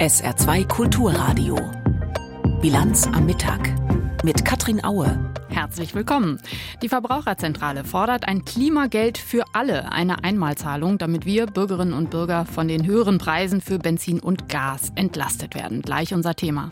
SR2 0.00 0.66
Kulturradio. 0.66 1.58
Bilanz 2.62 3.06
am 3.08 3.26
Mittag 3.26 3.70
mit 4.24 4.46
Katrin 4.46 4.82
Aue. 4.82 5.30
Herzlich 5.50 5.94
willkommen. 5.94 6.40
Die 6.80 6.88
Verbraucherzentrale 6.88 7.84
fordert 7.84 8.26
ein 8.26 8.46
Klimageld 8.46 9.18
für 9.18 9.44
alle, 9.52 9.92
eine 9.92 10.24
Einmalzahlung, 10.24 10.96
damit 10.96 11.26
wir 11.26 11.44
Bürgerinnen 11.44 11.92
und 11.92 12.08
Bürger 12.08 12.46
von 12.46 12.66
den 12.66 12.86
höheren 12.86 13.18
Preisen 13.18 13.60
für 13.60 13.78
Benzin 13.78 14.20
und 14.20 14.48
Gas 14.48 14.90
entlastet 14.94 15.54
werden. 15.54 15.82
Gleich 15.82 16.14
unser 16.14 16.34
Thema. 16.34 16.70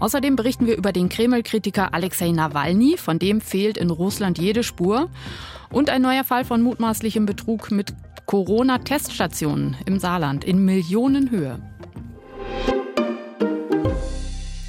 Außerdem 0.00 0.34
berichten 0.34 0.66
wir 0.66 0.78
über 0.78 0.92
den 0.92 1.10
Kreml-Kritiker 1.10 1.92
Alexei 1.92 2.30
Nawalny, 2.30 2.96
von 2.96 3.18
dem 3.18 3.42
fehlt 3.42 3.76
in 3.76 3.90
Russland 3.90 4.38
jede 4.38 4.62
Spur. 4.62 5.10
Und 5.68 5.90
ein 5.90 6.00
neuer 6.00 6.24
Fall 6.24 6.46
von 6.46 6.62
mutmaßlichem 6.62 7.26
Betrug 7.26 7.70
mit 7.70 7.92
Corona-Teststationen 8.24 9.76
im 9.84 9.98
Saarland 9.98 10.42
in 10.42 10.64
Millionenhöhe. 10.64 11.60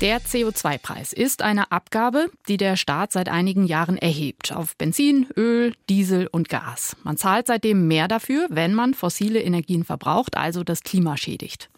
Der 0.03 0.19
CO2-Preis 0.19 1.13
ist 1.13 1.41
eine 1.43 1.71
Abgabe, 1.71 2.29
die 2.49 2.57
der 2.57 2.75
Staat 2.75 3.13
seit 3.13 3.29
einigen 3.29 3.63
Jahren 3.63 3.97
erhebt 3.97 4.51
auf 4.51 4.75
Benzin, 4.75 5.27
Öl, 5.37 5.73
Diesel 5.89 6.27
und 6.27 6.49
Gas. 6.49 6.97
Man 7.03 7.15
zahlt 7.15 7.47
seitdem 7.47 7.87
mehr 7.87 8.09
dafür, 8.09 8.47
wenn 8.49 8.73
man 8.73 8.95
fossile 8.95 9.41
Energien 9.41 9.85
verbraucht, 9.85 10.35
also 10.35 10.65
das 10.65 10.83
Klima 10.83 11.15
schädigt. 11.15 11.69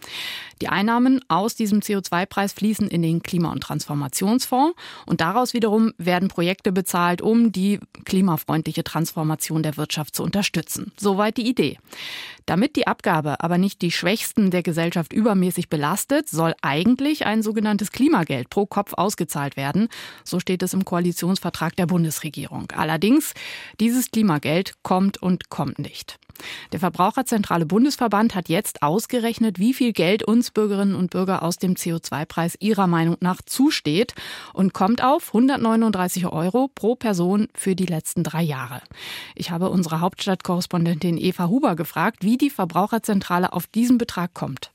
Die 0.59 0.69
Einnahmen 0.69 1.21
aus 1.27 1.53
diesem 1.53 1.81
CO2-Preis 1.81 2.53
fließen 2.53 2.87
in 2.87 3.03
den 3.03 3.21
Klima- 3.21 3.51
und 3.51 3.61
Transformationsfonds 3.61 4.75
und 5.05 5.21
daraus 5.21 5.53
wiederum 5.53 5.93
werden 5.99 6.27
Projekte 6.27 6.71
bezahlt, 6.71 7.21
um 7.21 7.51
die 7.51 7.79
klimafreundliche 8.05 8.83
Transformation 8.83 9.61
der 9.61 9.77
Wirtschaft 9.77 10.15
zu 10.15 10.23
unterstützen. 10.23 10.91
Soweit 10.97 11.37
die 11.37 11.47
Idee. 11.47 11.77
Damit 12.45 12.75
die 12.75 12.87
Abgabe 12.87 13.41
aber 13.41 13.57
nicht 13.57 13.81
die 13.81 13.91
Schwächsten 13.91 14.51
der 14.51 14.63
Gesellschaft 14.63 15.13
übermäßig 15.13 15.67
belastet, 15.67 16.29
soll 16.29 16.53
eigentlich 16.61 17.25
ein 17.25 17.41
sogenanntes 17.41 17.91
Klimageld 18.15 18.49
pro 18.49 18.65
Kopf 18.65 18.93
ausgezahlt 18.93 19.57
werden. 19.57 19.89
So 20.23 20.39
steht 20.39 20.63
es 20.63 20.73
im 20.73 20.85
Koalitionsvertrag 20.85 21.75
der 21.75 21.85
Bundesregierung. 21.85 22.71
Allerdings, 22.73 23.33
dieses 23.81 24.09
Klimageld 24.09 24.75
kommt 24.83 25.21
und 25.21 25.49
kommt 25.49 25.79
nicht. 25.79 26.17
Der 26.71 26.79
Verbraucherzentrale 26.79 27.65
Bundesverband 27.65 28.33
hat 28.35 28.47
jetzt 28.47 28.83
ausgerechnet, 28.83 29.59
wie 29.59 29.73
viel 29.73 29.91
Geld 29.91 30.23
uns 30.23 30.51
Bürgerinnen 30.51 30.95
und 30.95 31.11
Bürger 31.11 31.43
aus 31.43 31.57
dem 31.57 31.73
CO2-Preis 31.73 32.55
ihrer 32.59 32.87
Meinung 32.87 33.17
nach 33.19 33.41
zusteht 33.41 34.15
und 34.53 34.73
kommt 34.73 35.03
auf 35.03 35.27
139 35.33 36.27
Euro 36.27 36.69
pro 36.73 36.95
Person 36.95 37.49
für 37.53 37.75
die 37.75 37.85
letzten 37.85 38.23
drei 38.23 38.43
Jahre. 38.43 38.81
Ich 39.35 39.51
habe 39.51 39.69
unsere 39.69 39.99
Hauptstadtkorrespondentin 39.99 41.17
Eva 41.17 41.47
Huber 41.47 41.75
gefragt, 41.75 42.19
wie 42.21 42.37
die 42.37 42.49
Verbraucherzentrale 42.49 43.51
auf 43.51 43.67
diesen 43.67 43.97
Betrag 43.97 44.33
kommt. 44.33 44.71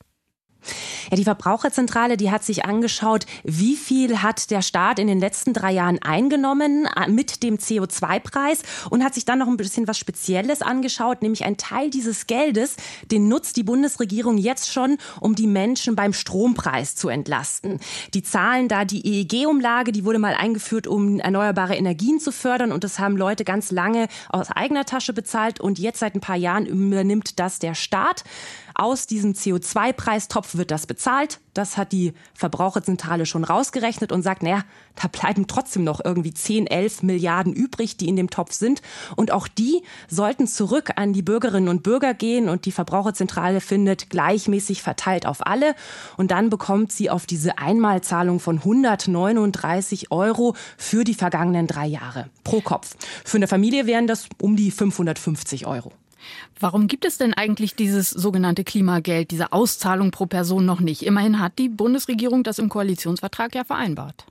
Ja, 1.09 1.17
die 1.17 1.23
Verbraucherzentrale, 1.23 2.17
die 2.17 2.31
hat 2.31 2.43
sich 2.43 2.65
angeschaut, 2.65 3.25
wie 3.43 3.75
viel 3.75 4.21
hat 4.21 4.51
der 4.51 4.61
Staat 4.61 4.99
in 4.99 5.07
den 5.07 5.19
letzten 5.19 5.53
drei 5.53 5.71
Jahren 5.71 5.99
eingenommen 6.01 6.87
äh, 6.95 7.09
mit 7.09 7.43
dem 7.43 7.57
CO2-Preis 7.57 8.61
und 8.89 9.03
hat 9.03 9.13
sich 9.13 9.25
dann 9.25 9.39
noch 9.39 9.47
ein 9.47 9.57
bisschen 9.57 9.87
was 9.87 9.97
Spezielles 9.97 10.61
angeschaut, 10.61 11.21
nämlich 11.21 11.43
ein 11.45 11.57
Teil 11.57 11.89
dieses 11.89 12.27
Geldes, 12.27 12.75
den 13.09 13.27
nutzt 13.27 13.57
die 13.57 13.63
Bundesregierung 13.63 14.37
jetzt 14.37 14.71
schon, 14.71 14.97
um 15.19 15.35
die 15.35 15.47
Menschen 15.47 15.95
beim 15.95 16.13
Strompreis 16.13 16.95
zu 16.95 17.09
entlasten. 17.09 17.79
Die 18.13 18.23
zahlen 18.23 18.67
da 18.67 18.85
die 18.85 19.05
EEG-Umlage, 19.05 19.91
die 19.91 20.05
wurde 20.05 20.19
mal 20.19 20.35
eingeführt, 20.35 20.87
um 20.87 21.19
erneuerbare 21.19 21.75
Energien 21.75 22.19
zu 22.19 22.31
fördern 22.31 22.71
und 22.71 22.83
das 22.83 22.99
haben 22.99 23.17
Leute 23.17 23.43
ganz 23.43 23.71
lange 23.71 24.07
aus 24.29 24.49
eigener 24.51 24.85
Tasche 24.85 25.13
bezahlt 25.13 25.59
und 25.59 25.79
jetzt 25.79 25.99
seit 25.99 26.15
ein 26.15 26.21
paar 26.21 26.35
Jahren 26.35 26.65
übernimmt 26.65 27.39
das 27.39 27.59
der 27.59 27.73
Staat. 27.73 28.23
Aus 28.75 29.07
diesem 29.07 29.33
CO2-Preistopf 29.33 30.55
wird 30.55 30.71
das 30.71 30.87
bezahlt. 30.87 31.39
Das 31.53 31.77
hat 31.77 31.91
die 31.91 32.13
Verbraucherzentrale 32.33 33.25
schon 33.25 33.43
rausgerechnet 33.43 34.11
und 34.11 34.21
sagt, 34.21 34.43
naja, 34.43 34.63
da 35.01 35.07
bleiben 35.07 35.47
trotzdem 35.47 35.83
noch 35.83 35.99
irgendwie 36.03 36.33
10, 36.33 36.67
11 36.67 37.03
Milliarden 37.03 37.53
übrig, 37.53 37.97
die 37.97 38.07
in 38.07 38.15
dem 38.15 38.29
Topf 38.29 38.53
sind. 38.53 38.81
Und 39.15 39.31
auch 39.31 39.47
die 39.47 39.83
sollten 40.07 40.47
zurück 40.47 40.91
an 40.95 41.13
die 41.13 41.21
Bürgerinnen 41.21 41.67
und 41.67 41.83
Bürger 41.83 42.13
gehen. 42.13 42.47
Und 42.49 42.65
die 42.65 42.71
Verbraucherzentrale 42.71 43.59
findet 43.59 44.09
gleichmäßig 44.09 44.81
verteilt 44.81 45.25
auf 45.25 45.45
alle. 45.45 45.75
Und 46.17 46.31
dann 46.31 46.49
bekommt 46.49 46.91
sie 46.91 47.09
auf 47.09 47.25
diese 47.25 47.57
Einmalzahlung 47.57 48.39
von 48.39 48.57
139 48.57 50.11
Euro 50.11 50.55
für 50.77 51.03
die 51.03 51.15
vergangenen 51.15 51.67
drei 51.67 51.87
Jahre 51.87 52.29
pro 52.43 52.61
Kopf. 52.61 52.95
Für 53.25 53.37
eine 53.37 53.47
Familie 53.47 53.87
wären 53.87 54.07
das 54.07 54.27
um 54.41 54.55
die 54.55 54.71
550 54.71 55.67
Euro. 55.67 55.91
Warum 56.59 56.87
gibt 56.87 57.05
es 57.05 57.17
denn 57.17 57.33
eigentlich 57.33 57.75
dieses 57.75 58.09
sogenannte 58.09 58.63
Klimageld, 58.63 59.31
diese 59.31 59.51
Auszahlung 59.51 60.11
pro 60.11 60.25
Person 60.25 60.65
noch 60.65 60.79
nicht? 60.79 61.03
Immerhin 61.03 61.39
hat 61.39 61.59
die 61.59 61.69
Bundesregierung 61.69 62.43
das 62.43 62.59
im 62.59 62.69
Koalitionsvertrag 62.69 63.55
ja 63.55 63.63
vereinbart. 63.63 64.25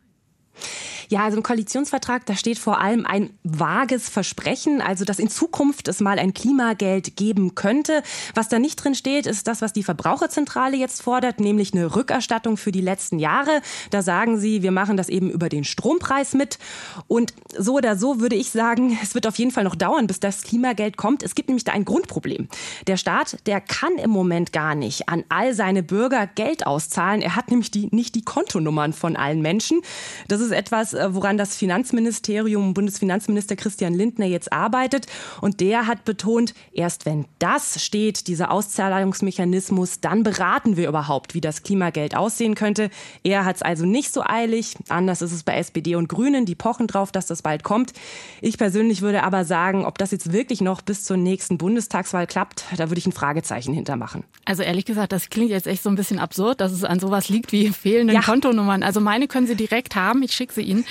Ja, 1.11 1.25
also 1.25 1.37
im 1.39 1.43
Koalitionsvertrag, 1.43 2.25
da 2.27 2.37
steht 2.37 2.61
vor 2.61 2.81
allem 2.81 3.05
ein 3.05 3.31
vages 3.43 4.09
Versprechen, 4.09 4.81
also 4.81 5.05
dass 5.05 5.19
in 5.19 5.29
Zukunft 5.29 5.89
es 5.89 5.99
mal 5.99 6.21
ein 6.21 6.35
Klimageld 6.35 7.17
geben 7.17 7.57
könnte. 7.57 8.05
Was 8.37 8.49
da 8.49 8.61
nicht 8.61 8.77
drin 8.77 8.95
steht, 8.95 9.27
ist 9.27 9.49
das, 9.49 9.61
was 9.61 9.73
die 9.73 9.83
Verbraucherzentrale 9.83 10.77
jetzt 10.77 11.03
fordert, 11.03 11.41
nämlich 11.41 11.75
eine 11.75 11.97
Rückerstattung 11.97 12.57
für 12.57 12.71
die 12.71 12.81
letzten 12.81 13.19
Jahre. 13.19 13.61
Da 13.91 14.03
sagen 14.03 14.39
sie, 14.39 14.63
wir 14.63 14.71
machen 14.71 14.97
das 14.97 15.09
eben 15.09 15.31
über 15.31 15.49
den 15.49 15.65
Strompreis 15.65 16.35
mit. 16.35 16.61
Und 17.09 17.35
so 17.59 17.75
oder 17.75 17.97
so 17.97 18.21
würde 18.21 18.37
ich 18.37 18.51
sagen, 18.53 18.97
es 19.03 19.17
wird 19.17 19.27
auf 19.27 19.37
jeden 19.37 19.51
Fall 19.51 19.65
noch 19.65 19.75
dauern, 19.75 20.07
bis 20.07 20.21
das 20.21 20.43
Klimageld 20.43 20.97
kommt. 20.97 21.25
Es 21.25 21.35
gibt 21.35 21.49
nämlich 21.49 21.65
da 21.65 21.73
ein 21.73 21.85
Grundproblem. 21.85 22.47
Der 22.87 22.97
Staat, 22.97 23.45
der 23.47 23.61
kann 23.61 23.97
im 23.97 24.11
Moment 24.11 24.53
gar 24.53 24.77
nicht 24.77 25.09
an 25.09 25.25
all 25.29 25.55
seine 25.55 25.83
Bürger 25.83 26.29
Geld 26.29 26.69
auszahlen. 26.69 27.21
Er 27.21 27.35
hat 27.35 27.51
nämlich 27.51 27.73
die, 27.73 27.89
nicht 27.91 28.15
die 28.15 28.23
Kontonummern 28.23 28.93
von 28.93 29.17
allen 29.17 29.43
Menschen. 29.43 29.81
Das 30.29 30.41
ist 30.41 30.53
etwas, 30.53 31.00
woran 31.09 31.37
das 31.37 31.57
Finanzministerium, 31.57 32.75
Bundesfinanzminister 32.75 33.57
Christian 33.57 33.95
Lindner 33.95 34.27
jetzt 34.27 34.53
arbeitet. 34.53 35.07
Und 35.41 35.61
der 35.61 35.87
hat 35.87 36.05
betont, 36.05 36.55
erst 36.73 37.07
wenn 37.07 37.27
das 37.39 37.83
steht, 37.83 38.27
dieser 38.27 38.51
Auszahlungsmechanismus, 38.51 40.01
dann 40.01 40.23
beraten 40.23 40.77
wir 40.77 40.89
überhaupt, 40.89 41.35
wie 41.35 41.41
das 41.41 41.63
Klimageld 41.63 42.17
aussehen 42.17 42.55
könnte. 42.55 42.91
Er 43.23 43.45
hat 43.45 43.57
es 43.57 43.63
also 43.63 43.87
nicht 43.87 44.13
so 44.13 44.23
eilig. 44.23 44.77
Anders 44.89 45.23
ist 45.23 45.33
es 45.33 45.43
bei 45.43 45.57
SPD 45.57 45.95
und 45.95 46.09
Grünen, 46.09 46.47
die 46.47 46.55
pochen 46.55 46.87
drauf, 46.87 47.13
dass 47.13 47.27
das 47.27 47.43
bald 47.43 47.65
kommt. 47.65 47.93
Ich 48.41 48.59
persönlich 48.59 49.03
würde 49.03 49.23
aber 49.23 49.45
sagen, 49.45 49.85
ob 49.85 49.99
das 49.99 50.11
jetzt 50.11 50.33
wirklich 50.33 50.61
noch 50.61 50.83
bis 50.83 51.05
zur 51.05 51.17
nächsten 51.17 51.59
Bundestagswahl 51.59 52.27
klappt, 52.27 52.65
da 52.77 52.91
würde 52.91 52.99
ich 52.99 53.07
ein 53.07 53.13
Fragezeichen 53.13 53.73
hintermachen. 53.73 54.25
Also 54.45 54.63
ehrlich 54.63 54.85
gesagt, 54.85 55.13
das 55.13 55.31
klingt 55.31 55.51
jetzt 55.51 55.67
echt 55.67 55.83
so 55.83 55.91
ein 55.91 55.97
bisschen 55.97 56.19
absurd, 56.19 56.61
dass 56.61 56.73
es 56.73 56.85
an 56.85 56.99
sowas 57.01 57.29
liegt 57.29 57.53
wie 57.53 57.69
fehlenden 57.69 58.17
ja. 58.17 58.23
Kontonummern. 58.23 58.83
Also 58.83 59.01
meine 59.01 59.29
können 59.29 59.47
Sie 59.47 59.55
direkt 59.55 59.95
haben. 59.95 60.23
Ich 60.23 60.33
schicke 60.33 60.55
sie 60.55 60.63
Ihnen. 60.63 60.85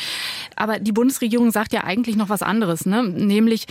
Aber 0.56 0.80
die 0.80 0.92
Bundesregierung 0.92 1.52
sagt 1.52 1.74
ja 1.74 1.84
eigentlich 1.84 2.16
noch 2.16 2.30
was 2.30 2.42
anderes, 2.42 2.86
ne? 2.86 3.04
nämlich, 3.04 3.66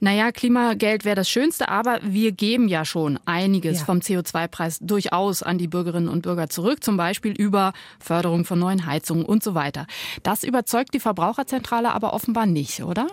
naja, 0.00 0.32
Klimageld 0.32 1.04
wäre 1.04 1.16
das 1.16 1.30
Schönste, 1.30 1.68
aber 1.68 1.98
wir 2.02 2.32
geben 2.32 2.68
ja 2.68 2.84
schon 2.84 3.18
einiges 3.24 3.80
ja. 3.80 3.84
vom 3.86 3.98
CO2-Preis 3.98 4.78
durchaus 4.80 5.42
an 5.42 5.58
die 5.58 5.68
Bürgerinnen 5.68 6.08
und 6.08 6.22
Bürger 6.22 6.48
zurück, 6.48 6.84
zum 6.84 6.96
Beispiel 6.96 7.32
über 7.32 7.72
Förderung 7.98 8.44
von 8.44 8.58
neuen 8.58 8.86
Heizungen 8.86 9.24
und 9.24 9.42
so 9.42 9.54
weiter. 9.54 9.86
Das 10.22 10.42
überzeugt 10.42 10.94
die 10.94 11.00
Verbraucherzentrale 11.00 11.92
aber 11.92 12.12
offenbar 12.12 12.46
nicht, 12.46 12.82
oder? 12.82 13.06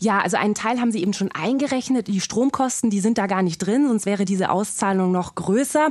Ja, 0.00 0.20
also 0.20 0.36
einen 0.36 0.54
Teil 0.54 0.80
haben 0.80 0.92
Sie 0.92 1.02
eben 1.02 1.12
schon 1.12 1.32
eingerechnet. 1.32 2.06
Die 2.06 2.20
Stromkosten, 2.20 2.88
die 2.88 3.00
sind 3.00 3.18
da 3.18 3.26
gar 3.26 3.42
nicht 3.42 3.58
drin, 3.58 3.88
sonst 3.88 4.06
wäre 4.06 4.24
diese 4.24 4.50
Auszahlung 4.50 5.10
noch 5.10 5.34
größer. 5.34 5.88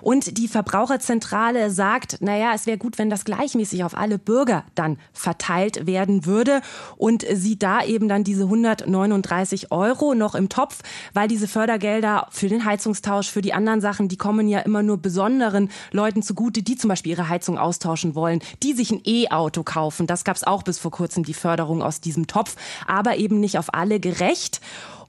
Und 0.00 0.38
die 0.38 0.46
Verbraucherzentrale 0.46 1.72
sagt, 1.72 2.22
naja, 2.22 2.52
es 2.54 2.66
wäre 2.66 2.78
gut, 2.78 2.98
wenn 2.98 3.10
das 3.10 3.24
gleichmäßig 3.24 3.82
auf 3.82 3.96
alle 3.96 4.18
Bürger 4.18 4.62
dann 4.76 4.96
verteilt 5.12 5.86
werden 5.86 6.24
würde. 6.24 6.60
Und 6.96 7.26
sie 7.32 7.58
da 7.58 7.82
eben 7.82 8.08
dann 8.08 8.22
diese 8.22 8.44
139 8.44 9.72
Euro 9.72 10.14
noch 10.14 10.36
im 10.36 10.48
Topf, 10.48 10.78
weil 11.12 11.26
diese 11.26 11.48
Fördergelder 11.48 12.28
für 12.30 12.48
den 12.48 12.64
Heizungstausch, 12.64 13.28
für 13.28 13.42
die 13.42 13.54
anderen 13.54 13.80
Sachen, 13.80 14.06
die 14.06 14.16
kommen 14.16 14.46
ja 14.46 14.60
immer 14.60 14.84
nur 14.84 14.98
besonderen 14.98 15.68
Leuten 15.90 16.22
zugute, 16.22 16.62
die 16.62 16.76
zum 16.76 16.88
Beispiel 16.88 17.10
ihre 17.10 17.28
Heizung 17.28 17.58
austauschen 17.58 18.14
wollen, 18.14 18.38
die 18.62 18.72
sich 18.72 18.92
ein 18.92 19.00
E-Auto 19.04 19.64
kaufen. 19.64 20.06
Das 20.06 20.22
gab 20.22 20.36
es 20.36 20.44
auch 20.44 20.62
bis 20.62 20.78
vor 20.78 20.92
kurzem, 20.92 21.24
die 21.24 21.34
Förderung 21.34 21.82
aus 21.82 22.00
diesem 22.00 22.28
Topf. 22.28 22.54
Aber 22.86 23.16
eben 23.16 23.40
nicht 23.40 23.47
nicht 23.48 23.58
auf 23.58 23.74
alle 23.74 23.98
gerecht. 23.98 24.60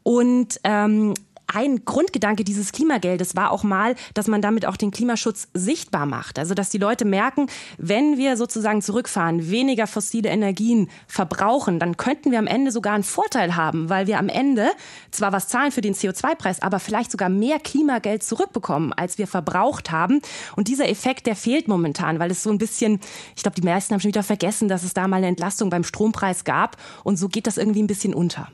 Und 0.04 0.60
ähm, 0.64 1.14
ein 1.54 1.84
Grundgedanke 1.86 2.44
dieses 2.44 2.72
Klimageldes 2.72 3.36
war 3.36 3.52
auch 3.52 3.64
mal, 3.64 3.96
dass 4.14 4.28
man 4.28 4.42
damit 4.42 4.66
auch 4.66 4.78
den 4.78 4.92
Klimaschutz 4.92 5.48
sichtbar 5.54 6.06
macht. 6.06 6.40
Also, 6.40 6.54
dass 6.54 6.70
die 6.70 6.78
Leute 6.78 7.06
merken, 7.06 7.48
wenn 7.78 8.18
wir 8.18 8.38
sozusagen 8.38 8.82
zurückfahren, 8.82 9.50
weniger 9.50 9.88
fossile 9.88 10.30
Energien 10.30 10.90
verbrauchen, 11.08 11.80
dann 11.80 11.98
könnten 11.98 12.32
wir 12.32 12.40
am 12.40 12.48
Ende 12.48 12.72
sogar 12.72 12.94
einen 12.94 13.04
Vorteil 13.04 13.56
haben, 13.56 13.90
weil 13.90 14.08
wir 14.08 14.20
am 14.20 14.30
Ende 14.30 14.70
zwar 15.12 15.32
was 15.32 15.48
zahlen 15.48 15.72
für 15.72 15.82
den 15.82 15.96
CO2-Preis, 15.96 16.62
aber 16.62 16.80
vielleicht 16.80 17.12
sogar 17.12 17.30
mehr 17.30 17.60
Klimageld 17.60 18.24
zurückbekommen, 18.24 18.94
als 18.94 19.18
wir 19.18 19.28
verbraucht 19.28 19.92
haben. 19.92 20.22
Und 20.56 20.68
dieser 20.68 20.88
Effekt, 20.88 21.26
der 21.26 21.36
fehlt 21.36 21.68
momentan, 21.68 22.20
weil 22.20 22.32
es 22.32 22.44
so 22.44 22.52
ein 22.52 22.58
bisschen, 22.58 23.00
ich 23.36 23.44
glaube, 23.44 23.60
die 23.60 23.66
meisten 23.66 23.94
haben 23.94 24.02
schon 24.02 24.10
wieder 24.10 24.24
vergessen, 24.24 24.68
dass 24.68 24.84
es 24.84 24.94
da 24.94 25.08
mal 25.08 25.18
eine 25.18 25.28
Entlastung 25.28 25.70
beim 25.70 25.84
Strompreis 25.84 26.44
gab. 26.44 26.78
Und 27.04 27.18
so 27.18 27.28
geht 27.28 27.48
das 27.48 27.58
irgendwie 27.58 27.82
ein 27.82 27.88
bisschen 27.88 28.14
unter. 28.14 28.50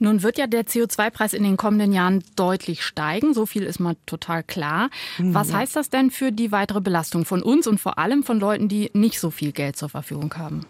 Nun 0.00 0.22
wird 0.22 0.38
ja 0.38 0.46
der 0.46 0.66
CO2-Preis 0.66 1.34
in 1.34 1.44
den 1.44 1.58
kommenden 1.58 1.92
Jahren 1.92 2.24
deutlich 2.34 2.82
steigen. 2.82 3.34
So 3.34 3.44
viel 3.44 3.64
ist 3.64 3.78
mal 3.78 3.96
total 4.06 4.42
klar. 4.42 4.88
Mhm. 5.18 5.34
Was 5.34 5.52
heißt 5.52 5.76
das 5.76 5.90
denn 5.90 6.10
für 6.10 6.32
die 6.32 6.50
weitere 6.50 6.80
Belastung 6.80 7.26
von 7.26 7.42
uns 7.42 7.66
und 7.66 7.78
vor 7.78 7.98
allem 7.98 8.22
von 8.22 8.40
Leuten, 8.40 8.68
die 8.68 8.90
nicht 8.94 9.20
so 9.20 9.30
viel 9.30 9.52
Geld 9.52 9.76
zur 9.76 9.90
Verfügung 9.90 10.34
haben? 10.36 10.64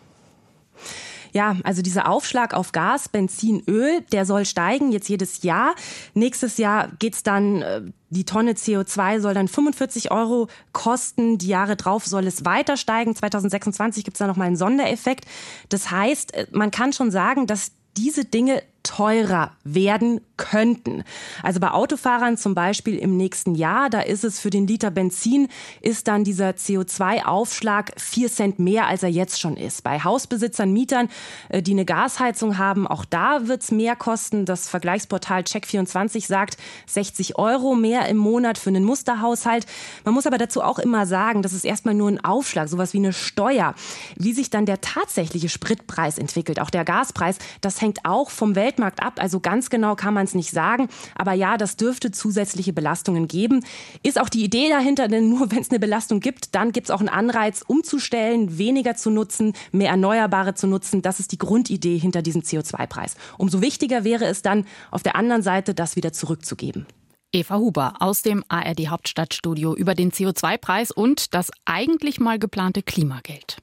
Ja, 1.33 1.57
also 1.63 1.81
dieser 1.81 2.09
Aufschlag 2.09 2.55
auf 2.55 2.73
Gas, 2.73 3.09
Benzin, 3.09 3.63
Öl, 3.69 4.01
der 4.11 4.27
soll 4.27 4.45
steigen 4.45 4.91
jetzt 4.91 5.09
jedes 5.09 5.45
Jahr. 5.45 5.77
Nächstes 6.15 6.59
Jahr 6.59 6.91
geht's 6.99 7.23
dann, 7.23 7.63
äh, 7.63 7.83
die 8.09 8.25
Tonne 8.25 8.55
CO2 8.55 9.21
soll 9.21 9.35
dann 9.35 9.47
45 9.47 10.11
Euro 10.11 10.49
kosten. 10.73 11.39
Die 11.39 11.47
Jahre 11.47 11.77
drauf 11.77 12.05
soll 12.05 12.27
es 12.27 12.45
weiter 12.45 12.77
steigen. 12.77 13.15
2026 13.15 14.05
gibt's 14.05 14.19
da 14.19 14.27
nochmal 14.27 14.49
einen 14.49 14.57
Sondereffekt. 14.57 15.27
Das 15.69 15.93
heißt, 15.93 16.35
äh, 16.35 16.47
man 16.51 16.73
kann 16.73 16.93
schon 16.93 17.13
sagen, 17.13 17.47
dass 17.47 17.71
diese 17.97 18.25
Dinge 18.25 18.63
teurer 18.83 19.53
werden 19.65 20.21
könnten. 20.37 21.05
Also 21.43 21.61
bei 21.61 21.71
Autofahrern 21.71 22.39
zum 22.39 22.55
Beispiel 22.55 22.97
im 22.97 23.17
nächsten 23.17 23.55
Jahr, 23.55 23.91
da 23.91 24.01
ist 24.01 24.25
es 24.25 24.41
für 24.41 24.49
den 24.49 24.67
Liter 24.67 24.91
Benzin, 24.91 25.49
ist 25.83 26.09
dann 26.09 26.25
dieser 26.25 26.51
CO2-Aufschlag 26.51 27.93
vier 28.01 28.31
Cent 28.31 28.59
mehr, 28.59 28.87
als 28.87 29.03
er 29.03 29.11
jetzt 29.11 29.39
schon 29.39 29.59
ist. 29.59 29.85
Bei 29.85 30.03
Hausbesitzern, 30.03 30.73
Mietern, 30.73 31.09
äh, 31.51 31.63
die 31.63 31.73
eine 31.73 31.85
Gasheizung 31.85 32.57
haben, 32.57 32.87
auch 32.87 33.05
da 33.05 33.49
wird 33.49 33.63
es 33.63 33.71
mehr 33.71 33.97
kosten. 33.97 34.47
Das 34.47 34.69
Vergleichsportal 34.69 35.43
Check24 35.43 36.27
sagt 36.27 36.57
60 36.87 37.39
Euro 37.39 37.75
mehr 37.75 38.09
im 38.09 38.17
Monat 38.17 38.57
für 38.57 38.71
einen 38.71 38.85
Musterhaushalt. 38.85 39.67
Man 40.05 40.15
muss 40.15 40.27
aber 40.27 40.39
dazu 40.39 40.63
auch 40.63 40.79
immer 40.79 41.07
sagen, 41.07 41.43
das 41.43 41.53
ist 41.53 41.67
erstmal 41.67 41.95
nur 41.95 42.09
ein 42.09 42.25
Aufschlag, 42.25 42.69
sowas 42.69 42.95
wie 42.95 42.99
eine 42.99 43.13
Steuer. 43.13 43.75
Wie 44.17 44.33
sich 44.33 44.49
dann 44.49 44.65
der 44.65 44.81
tatsächliche 44.81 45.51
Spritpreis 45.51 46.17
entwickelt, 46.17 46.61
auch 46.61 46.71
der 46.71 46.87
Gaspreis, 46.87 47.37
das 47.61 47.81
hängt 47.83 48.07
auch 48.07 48.31
vom 48.31 48.55
Welt 48.55 48.70
Weltmarkt 48.71 49.03
ab. 49.03 49.15
Also 49.19 49.41
ganz 49.41 49.69
genau 49.69 49.97
kann 49.97 50.15
man 50.15 50.25
es 50.25 50.35
nicht 50.35 50.53
sagen. 50.53 50.89
Aber 51.17 51.33
ja, 51.33 51.57
das 51.57 51.77
dürfte 51.77 52.13
zusätzliche 52.13 52.73
Belastungen 52.73 53.27
geben. 53.27 53.65
Ist 54.05 54.21
auch 54.21 54.29
die 54.29 54.45
Idee 54.45 54.69
dahinter, 54.69 55.09
denn 55.09 55.29
nur 55.29 55.51
wenn 55.51 55.59
es 55.59 55.71
eine 55.71 55.81
Belastung 55.81 56.21
gibt, 56.21 56.55
dann 56.55 56.71
gibt 56.71 56.87
es 56.87 56.91
auch 56.91 57.01
einen 57.01 57.09
Anreiz, 57.09 57.63
umzustellen, 57.67 58.59
weniger 58.59 58.95
zu 58.95 59.11
nutzen, 59.11 59.55
mehr 59.73 59.91
Erneuerbare 59.91 60.55
zu 60.55 60.69
nutzen. 60.69 61.03
Das 61.03 61.19
ist 61.19 61.33
die 61.33 61.39
Grundidee 61.39 61.99
hinter 61.99 62.23
diesem 62.23 62.43
CO2-Preis. 62.43 63.17
Umso 63.39 63.61
wichtiger 63.61 64.05
wäre 64.05 64.27
es 64.27 64.43
dann, 64.43 64.67
auf 64.93 65.03
der 65.03 65.17
anderen 65.17 65.43
Seite 65.43 65.75
das 65.75 65.97
wieder 65.97 66.13
zurückzugeben. 66.13 66.87
Eva 67.33 67.59
Huber 67.59 67.95
aus 68.01 68.23
dem 68.23 68.45
ARD 68.49 68.89
Hauptstadtstudio 68.89 69.75
über 69.75 69.95
den 69.95 70.13
CO2-Preis 70.13 70.91
und 70.91 71.35
das 71.35 71.51
eigentlich 71.65 72.21
mal 72.21 72.39
geplante 72.39 72.83
Klimageld. 72.83 73.59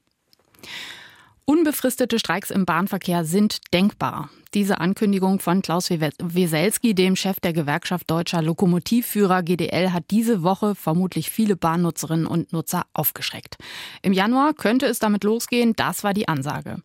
Unbefristete 1.50 2.20
Streiks 2.20 2.52
im 2.52 2.66
Bahnverkehr 2.66 3.24
sind 3.24 3.74
denkbar. 3.74 4.30
Diese 4.54 4.82
Ankündigung 4.82 5.40
von 5.40 5.62
Klaus 5.62 5.90
Weselski, 5.90 6.94
dem 6.94 7.16
Chef 7.16 7.40
der 7.40 7.54
Gewerkschaft 7.54 8.12
Deutscher 8.12 8.42
Lokomotivführer 8.42 9.44
GDL, 9.44 9.94
hat 9.94 10.04
diese 10.12 10.44
Woche 10.44 10.76
vermutlich 10.76 11.30
viele 11.30 11.56
Bahnnutzerinnen 11.56 12.28
und 12.28 12.52
Nutzer 12.52 12.86
aufgeschreckt. 12.92 13.56
Im 14.02 14.12
Januar 14.12 14.56
könnte 14.56 14.88
es 14.88 15.00
damit 15.00 15.24
losgehen, 15.24 15.72
das 15.74 16.04
war 16.04 16.14
die 16.14 16.28
Ansage. 16.28 16.82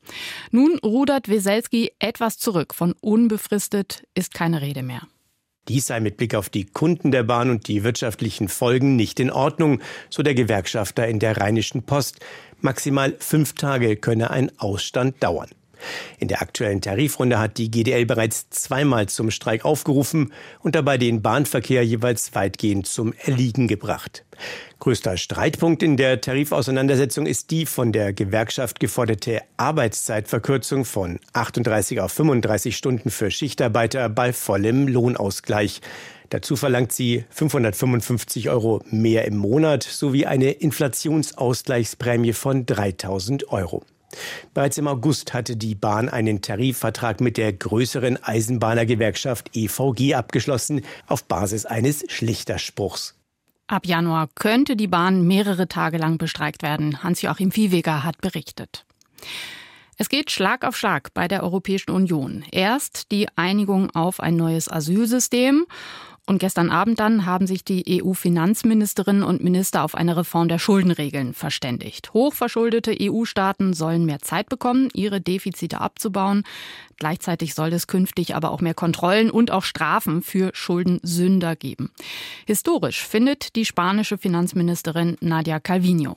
Nun 0.53 0.79
rudert 0.79 1.29
Weselski 1.29 1.91
etwas 1.99 2.38
zurück. 2.38 2.73
Von 2.73 2.94
unbefristet 3.00 4.05
ist 4.15 4.32
keine 4.32 4.61
Rede 4.61 4.85
mehr. 4.85 5.03
Dies 5.69 5.87
sei 5.87 6.00
mit 6.00 6.17
Blick 6.17 6.35
auf 6.35 6.49
die 6.49 6.64
Kunden 6.64 7.12
der 7.12 7.23
Bahn 7.23 7.49
und 7.49 7.69
die 7.69 7.85
wirtschaftlichen 7.85 8.49
Folgen 8.49 8.97
nicht 8.97 9.20
in 9.20 9.31
Ordnung, 9.31 9.81
so 10.11 10.25
der 10.25 10.35
Gewerkschafter 10.35 11.06
in 11.06 11.20
der 11.20 11.37
Rheinischen 11.37 11.85
Post. 11.85 12.19
Maximal 12.61 13.14
fünf 13.20 13.53
Tage 13.55 13.97
könne 13.97 14.31
ein 14.31 14.50
Ausstand 14.59 15.23
dauern. 15.23 15.49
In 16.19 16.29
der 16.29 16.43
aktuellen 16.43 16.81
Tarifrunde 16.81 17.38
hat 17.38 17.58
die 17.58 17.70
GDL 17.70 18.06
bereits 18.06 18.50
zweimal 18.50 19.08
zum 19.08 19.31
Streik 19.31 19.64
aufgerufen 19.64 20.32
und 20.61 20.75
dabei 20.75 20.99
den 20.99 21.23
Bahnverkehr 21.23 21.84
jeweils 21.84 22.34
weitgehend 22.34 22.87
zum 22.87 23.12
Erliegen 23.25 23.69
gebracht. 23.69 24.25
Größter 24.79 25.17
Streitpunkt 25.17 25.82
in 25.82 25.96
der 25.96 26.20
Tarifauseinandersetzung 26.20 27.26
ist 27.26 27.50
die 27.50 27.67
von 27.67 27.93
der 27.93 28.12
Gewerkschaft 28.12 28.81
geforderte 28.81 29.40
Arbeitszeitverkürzung 29.56 30.84
von 30.84 31.20
38 31.32 32.00
auf 32.00 32.12
35 32.12 32.76
Stunden 32.76 33.11
für 33.11 33.31
Schichtarbeiter 33.31 34.08
bei 34.08 34.32
vollem 34.32 34.88
Lohnausgleich. 34.88 35.81
Dazu 36.31 36.56
verlangt 36.56 36.93
sie 36.93 37.25
555 37.29 38.49
Euro 38.49 38.82
mehr 38.90 39.26
im 39.26 39.37
Monat 39.37 39.82
sowie 39.82 40.25
eine 40.25 40.50
Inflationsausgleichsprämie 40.50 42.32
von 42.32 42.64
3000 42.64 43.50
Euro. 43.50 43.84
Bereits 44.55 44.79
im 44.79 44.88
August 44.88 45.35
hatte 45.35 45.56
die 45.56 45.75
Bahn 45.75 46.09
einen 46.09 46.43
Tarifvertrag 46.43 47.20
mit 47.20 47.37
der 47.37 47.53
größeren 47.53 48.23
Eisenbahnergewerkschaft 48.23 49.56
EVG 49.56 50.14
abgeschlossen, 50.14 50.82
auf 51.06 51.25
Basis 51.25 51.67
eines 51.67 52.05
Schlichterspruchs. 52.09 53.14
Ab 53.67 53.87
Januar 53.87 54.29
könnte 54.35 54.76
die 54.76 54.87
Bahn 54.87 55.26
mehrere 55.26 55.69
Tage 55.69 55.97
lang 55.97 56.19
bestreikt 56.19 56.62
werden. 56.62 57.03
Hans-Joachim 57.03 57.53
Viehweger 57.53 58.05
hat 58.05 58.20
berichtet. 58.20 58.85
Es 59.99 60.09
geht 60.09 60.31
Schlag 60.31 60.65
auf 60.65 60.76
Schlag 60.76 61.15
bei 61.15 61.29
der 61.29 61.43
Europäischen 61.43 61.91
Union. 61.91 62.44
Erst 62.50 63.12
die 63.12 63.29
Einigung 63.37 63.91
auf 63.91 64.20
ein 64.20 64.37
neues 64.37 64.70
Asylsystem 64.70 65.67
und 66.26 66.38
gestern 66.38 66.70
Abend 66.70 67.00
dann 67.00 67.26
haben 67.26 67.48
sich 67.48 67.64
die 67.64 68.00
EU-Finanzministerinnen 68.02 69.24
und 69.24 69.42
Minister 69.42 69.82
auf 69.82 69.96
eine 69.96 70.16
Reform 70.16 70.46
der 70.46 70.60
Schuldenregeln 70.60 71.34
verständigt. 71.34 72.14
Hochverschuldete 72.14 72.96
EU-Staaten 73.00 73.74
sollen 73.74 74.06
mehr 74.06 74.20
Zeit 74.20 74.48
bekommen, 74.48 74.88
ihre 74.94 75.20
Defizite 75.20 75.80
abzubauen. 75.80 76.44
Gleichzeitig 76.96 77.54
soll 77.54 77.72
es 77.72 77.88
künftig 77.88 78.36
aber 78.36 78.52
auch 78.52 78.60
mehr 78.60 78.74
Kontrollen 78.74 79.32
und 79.32 79.50
auch 79.50 79.64
Strafen 79.64 80.22
für 80.22 80.52
Schuldensünder 80.54 81.56
geben. 81.56 81.90
Historisch 82.46 83.04
findet 83.04 83.56
die 83.56 83.64
spanische 83.64 84.16
Finanzministerin 84.16 85.16
Nadia 85.20 85.58
Calvino. 85.58 86.16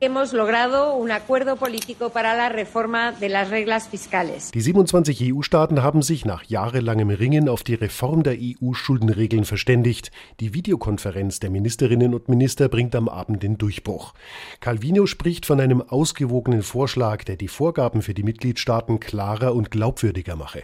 Hemos 0.00 0.32
logrado 0.32 0.94
un 0.94 1.10
acuerdo 1.10 1.56
político 1.56 2.10
para 2.10 2.36
la 2.36 2.48
reforma 2.48 3.10
de 3.10 3.28
las 3.28 3.50
reglas 3.50 3.88
fiscales. 3.88 4.52
Die 4.52 4.60
27 4.60 5.34
EU-Staaten 5.34 5.82
haben 5.82 6.02
sich 6.02 6.24
nach 6.24 6.44
jahrelangem 6.44 7.10
Ringen 7.10 7.48
auf 7.48 7.64
die 7.64 7.74
Reform 7.74 8.22
der 8.22 8.36
EU-Schuldenregeln 8.38 9.44
verständigt. 9.44 10.12
Die 10.38 10.54
Videokonferenz 10.54 11.40
der 11.40 11.50
Ministerinnen 11.50 12.14
und 12.14 12.28
Minister 12.28 12.68
bringt 12.68 12.94
am 12.94 13.08
Abend 13.08 13.42
den 13.42 13.58
Durchbruch. 13.58 14.14
Calvino 14.60 15.06
spricht 15.06 15.46
von 15.46 15.60
einem 15.60 15.82
ausgewogenen 15.82 16.62
Vorschlag, 16.62 17.24
der 17.24 17.34
die 17.34 17.48
Vorgaben 17.48 18.00
für 18.00 18.14
die 18.14 18.22
Mitgliedstaaten 18.22 19.00
klarer 19.00 19.52
und 19.52 19.72
glaubwürdiger 19.72 20.36
mache. 20.36 20.62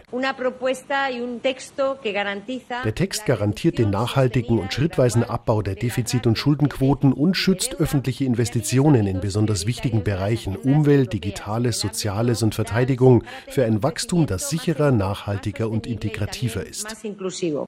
Der 2.83 2.95
Text 2.95 3.25
garantiert 3.25 3.79
den 3.79 3.89
nachhaltigen 3.89 4.59
und 4.59 4.71
schrittweisen 4.71 5.25
Abbau 5.25 5.61
der 5.61 5.75
Defizit- 5.75 6.25
und 6.25 6.37
Schuldenquoten 6.37 7.11
und 7.11 7.35
schützt 7.35 7.81
öffentliche 7.81 8.23
Investitionen 8.23 9.07
in 9.07 9.24
besonders 9.25 9.65
wichtigen 9.65 10.03
Bereichen 10.03 10.55
Umwelt, 10.55 11.11
Digitales, 11.11 11.79
Soziales 11.79 12.43
und 12.43 12.53
Verteidigung 12.53 13.23
für 13.49 13.65
ein 13.65 13.81
Wachstum, 13.81 14.27
das 14.27 14.51
sicherer, 14.51 14.91
nachhaltiger 14.91 15.67
und 15.67 15.87
integrativer 15.87 16.63
ist. 16.63 16.95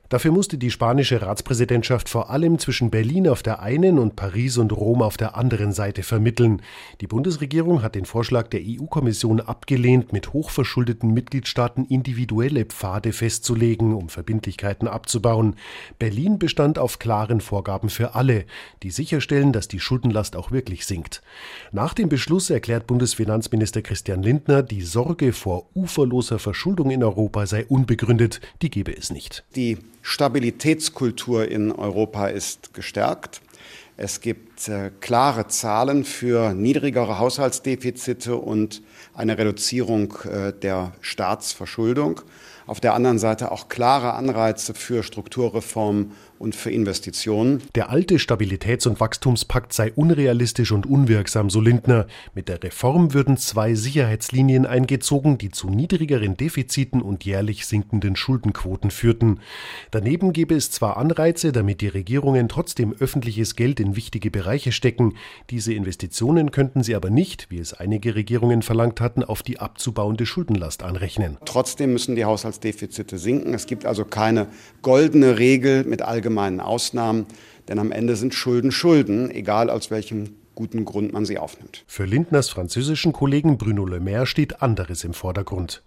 Dafür 0.09 0.31
musste 0.31 0.59
die 0.59 0.69
spanische 0.69 1.23
Ratspräsidentschaft 1.23 2.09
vor 2.09 2.29
allem 2.29 2.59
zwischen 2.59 2.91
Berlin 2.91 3.27
auf 3.27 3.41
der 3.41 3.63
einen 3.63 3.97
und 3.97 4.15
Paris 4.15 4.59
und 4.59 4.71
Rom 4.71 5.01
auf 5.01 5.17
der 5.17 5.35
anderen 5.35 5.71
Seite 5.71 6.03
vermitteln. 6.03 6.61
Die 7.01 7.07
Bundesregierung 7.07 7.81
hat 7.81 7.95
den 7.95 8.05
Vorschlag 8.05 8.49
der 8.49 8.61
EU-Kommission 8.63 9.41
abgelehnt, 9.41 10.13
mit 10.13 10.33
hochverschuldeten 10.33 11.11
Mitgliedstaaten 11.11 11.85
individuelle 11.85 12.65
Pfade 12.65 13.13
festzulegen, 13.13 13.95
um 13.95 14.09
Verbindlichkeiten 14.09 14.87
abzubauen. 14.87 15.55
Berlin 15.97 16.37
bestand 16.37 16.77
auf 16.77 16.99
klaren 16.99 17.41
Vorgaben 17.41 17.89
für 17.89 18.13
alle, 18.13 18.45
die 18.83 18.91
sicherstellen, 18.91 19.53
dass 19.53 19.67
die 19.67 19.79
Schuldenlast 19.79 20.35
auch 20.35 20.51
wirklich 20.51 20.85
sinkt. 20.85 21.23
Nach 21.71 21.93
dem 21.93 22.09
Beschluss 22.09 22.49
erklärt 22.49 22.87
Bundesfinanzminister 22.87 23.81
Christian 23.81 24.23
Lindner, 24.23 24.63
die 24.63 24.81
Sorge 24.81 25.33
vor 25.33 25.67
uferloser 25.75 26.39
Verschuldung 26.39 26.91
in 26.91 27.03
Europa 27.03 27.45
sei 27.45 27.65
unbegründet, 27.65 28.41
die 28.61 28.69
gebe 28.69 28.95
es 28.95 29.11
nicht. 29.11 29.43
Die 29.55 29.77
Stabilitätskultur 30.01 31.47
in 31.47 31.71
Europa 31.71 32.27
ist 32.27 32.73
gestärkt. 32.73 33.41
Es 33.99 34.21
gibt 34.21 34.67
äh, 34.67 34.91
klare 34.99 35.47
Zahlen 35.47 36.03
für 36.03 36.53
niedrigere 36.53 37.17
Haushaltsdefizite 37.17 38.35
und 38.35 38.83
eine 39.15 39.39
Reduzierung 39.39 40.13
äh, 40.23 40.53
der 40.53 40.93
Staatsverschuldung. 41.01 42.21
Auf 42.67 42.81
der 42.81 42.93
anderen 42.93 43.17
Seite 43.17 43.51
auch 43.53 43.69
klare 43.69 44.13
Anreize 44.13 44.73
für 44.73 45.01
Strukturreformen 45.01 46.11
und 46.39 46.55
für 46.55 46.69
Investitionen. 46.69 47.63
Der 47.75 47.89
alte 47.89 48.17
Stabilitäts- 48.19 48.87
und 48.87 48.99
Wachstumspakt 48.99 49.73
sei 49.73 49.91
unrealistisch 49.93 50.71
und 50.71 50.85
unwirksam, 50.85 51.49
so 51.49 51.61
Lindner. 51.61 52.07
Mit 52.35 52.49
der 52.49 52.61
Reform 52.61 53.13
würden 53.13 53.37
zwei 53.37 53.73
Sicherheitslinien 53.73 54.65
eingezogen, 54.65 55.37
die 55.37 55.49
zu 55.49 55.69
niedrigeren 55.69 56.35
Defiziten 56.37 57.01
und 57.01 57.25
jährlich 57.25 57.65
sinkenden 57.65 58.15
Schuldenquoten 58.15 58.91
führten. 58.91 59.39
Daneben 59.91 60.33
gäbe 60.33 60.55
es 60.55 60.69
zwar 60.69 60.97
Anreize, 60.97 61.51
damit 61.51 61.81
die 61.81 61.87
Regierungen 61.87 62.49
trotzdem 62.49 62.93
öffentliches 62.99 63.55
Geld 63.55 63.79
in 63.79 63.95
wichtige 63.95 64.29
Bereiche 64.29 64.71
stecken. 64.71 65.15
Diese 65.49 65.73
Investitionen 65.73 66.51
könnten 66.51 66.83
sie 66.83 66.95
aber 66.95 67.09
nicht, 67.09 67.49
wie 67.49 67.59
es 67.59 67.73
einige 67.73 68.15
Regierungen 68.15 68.61
verlangt 68.61 69.01
hatten, 69.01 69.23
auf 69.23 69.41
die 69.41 69.59
abzubauende 69.59 70.25
Schuldenlast 70.25 70.83
anrechnen. 70.83 71.37
Trotzdem 71.45 71.93
müssen 71.93 72.15
die 72.15 72.25
Haushaltsdefizite 72.57 73.17
sinken. 73.17 73.53
Es 73.53 73.65
gibt 73.65 73.85
also 73.85 74.05
keine 74.05 74.47
goldene 74.81 75.37
Regel 75.39 75.83
mit 75.83 76.01
allgemeinen 76.01 76.59
Ausnahmen, 76.59 77.25
denn 77.67 77.79
am 77.79 77.91
Ende 77.91 78.15
sind 78.15 78.33
Schulden 78.33 78.71
Schulden, 78.71 79.31
egal 79.31 79.69
aus 79.69 79.91
welchem 79.91 80.35
guten 80.57 80.85
Grund 80.85 81.13
man 81.13 81.23
sie 81.23 81.37
aufnimmt. 81.37 81.83
Für 81.85 82.05
Lindners 82.05 82.49
französischen 82.49 83.13
Kollegen 83.13 83.59
Bruno 83.59 83.85
Le 83.85 83.99
Maire 83.99 84.25
steht 84.25 84.63
anderes 84.63 85.03
im 85.03 85.13
Vordergrund. 85.13 85.83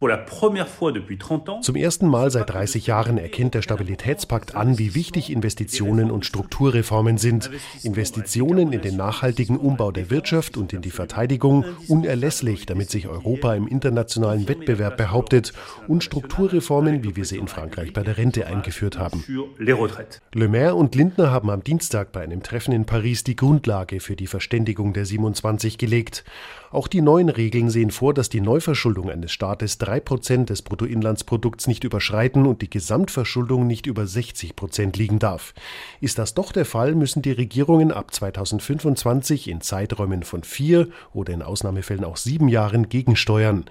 Zum 1.63 1.77
ersten 1.77 2.07
Mal 2.07 2.31
seit 2.31 2.51
30 2.51 2.87
Jahren 2.87 3.19
erkennt 3.19 3.55
der 3.55 3.63
Stabilitätspakt 3.63 4.55
an, 4.55 4.79
wie 4.79 4.95
wichtig 4.95 5.29
Investitionen 5.33 6.13
und 6.13 6.25
Strukturreformen 6.25 7.19
sind. 7.19 7.51
Investitionen 7.83 8.73
in 8.73 8.81
den 8.81 8.97
nachhaltigen 8.97 9.57
Umbau 9.57 9.91
der 9.91 10.09
Wirtschaft 10.09 10.57
und 10.57 10.73
in 10.73 10.83
die 10.83 10.93
Verteidigung 10.93 11.65
unerlässlich, 11.89 12.65
damit 12.65 12.91
sich 12.91 13.09
Europa 13.09 13.57
im 13.57 13.67
internationalen 13.67 14.47
Wettbewerb 14.47 14.97
behauptet 14.97 15.53
und 15.89 16.05
Strukturreformen, 16.05 17.03
wie 17.03 17.17
wir 17.17 17.25
sie 17.25 17.39
in 17.39 17.49
Frankreich 17.49 17.93
bei 17.93 18.05
der 18.05 18.19
Rente 18.19 18.47
eingeführt 18.47 19.01
haben. 19.01 19.25
Le 19.59 20.49
Maire 20.49 20.77
und 20.77 20.95
Lindner 20.95 21.33
haben 21.33 21.51
am 21.51 21.65
Dienstag 21.65 22.13
bei 22.13 22.21
einem 22.21 22.45
Treffen 22.45 22.73
in 22.73 22.85
Paris 22.85 23.25
die 23.25 23.35
Grundlage 23.35 23.99
für 23.99 24.15
die 24.15 24.29
Verständigung 24.29 24.60
Verständigung 24.61 24.93
der 24.93 25.07
27 25.07 25.79
gelegt. 25.79 26.23
Auch 26.71 26.87
die 26.87 27.01
neuen 27.01 27.31
Regeln 27.31 27.69
sehen 27.69 27.91
vor, 27.91 28.15
dass 28.15 28.29
die 28.29 28.41
Neuverschuldung 28.41 29.11
eines 29.11 29.33
Staates 29.33 29.81
3% 29.81 30.45
des 30.45 30.63
Bruttoinlandsprodukts 30.63 31.67
nicht 31.67 31.83
überschreiten 31.83 32.47
und 32.47 32.63
die 32.63 32.71
Gesamtverschuldung 32.71 33.67
nicht 33.67 33.87
über 33.87 34.03
60% 34.03 34.97
liegen 34.97 35.19
darf. 35.19 35.53
Ist 36.01 36.19
das 36.19 36.35
doch 36.35 36.53
der 36.53 36.65
Fall, 36.65 36.95
müssen 36.95 37.23
die 37.23 37.33
Regierungen 37.33 37.91
ab 37.91 38.15
2025 38.15 39.49
in 39.49 39.63
Zeiträumen 39.63 40.23
von 40.23 40.45
vier 40.45 40.89
oder 41.13 41.33
in 41.33 41.43
Ausnahmefällen 41.43 42.05
auch 42.05 42.17
sieben 42.17 42.49
Jahren 42.49 42.89
gegensteuern. 42.89 43.65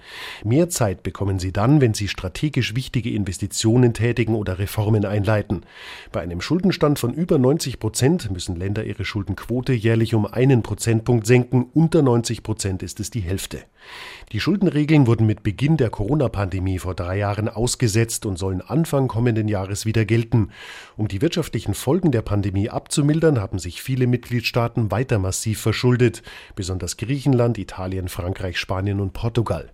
Mehr 0.44 0.68
Zeit 0.68 1.02
bekommen 1.02 1.38
sie 1.38 1.52
dann, 1.52 1.80
wenn 1.80 1.94
sie 1.94 2.08
strategisch 2.08 2.74
wichtige 2.74 3.10
Investitionen 3.10 3.94
tätigen 3.94 4.34
oder 4.34 4.58
Reformen 4.58 5.06
einleiten. 5.06 5.62
Bei 6.12 6.20
einem 6.20 6.42
Schuldenstand 6.42 6.98
von 6.98 7.14
über 7.14 7.38
90 7.38 7.78
Prozent 7.78 8.30
müssen 8.30 8.56
Länder 8.56 8.84
ihre 8.84 9.06
Schuldenquote 9.06 9.72
jährlich 9.72 10.14
um 10.14 10.26
einen 10.26 10.62
Prozent 10.62 10.79
Prozentpunkt 10.80 11.26
senken. 11.26 11.66
Unter 11.74 12.00
90 12.00 12.42
Prozent 12.42 12.82
ist 12.82 13.00
es 13.00 13.10
die 13.10 13.20
Hälfte. 13.20 13.58
Die 14.32 14.40
Schuldenregeln 14.40 15.06
wurden 15.06 15.26
mit 15.26 15.42
Beginn 15.42 15.76
der 15.76 15.90
Corona-Pandemie 15.90 16.78
vor 16.78 16.94
drei 16.94 17.18
Jahren 17.18 17.50
ausgesetzt 17.50 18.24
und 18.24 18.38
sollen 18.38 18.62
Anfang 18.62 19.06
kommenden 19.06 19.46
Jahres 19.46 19.84
wieder 19.84 20.06
gelten. 20.06 20.52
Um 20.96 21.06
die 21.06 21.20
wirtschaftlichen 21.20 21.74
Folgen 21.74 22.12
der 22.12 22.22
Pandemie 22.22 22.70
abzumildern, 22.70 23.42
haben 23.42 23.58
sich 23.58 23.82
viele 23.82 24.06
Mitgliedstaaten 24.06 24.90
weiter 24.90 25.18
massiv 25.18 25.60
verschuldet, 25.60 26.22
besonders 26.54 26.96
Griechenland, 26.96 27.58
Italien, 27.58 28.08
Frankreich, 28.08 28.56
Spanien 28.56 29.00
und 29.00 29.12
Portugal. 29.12 29.72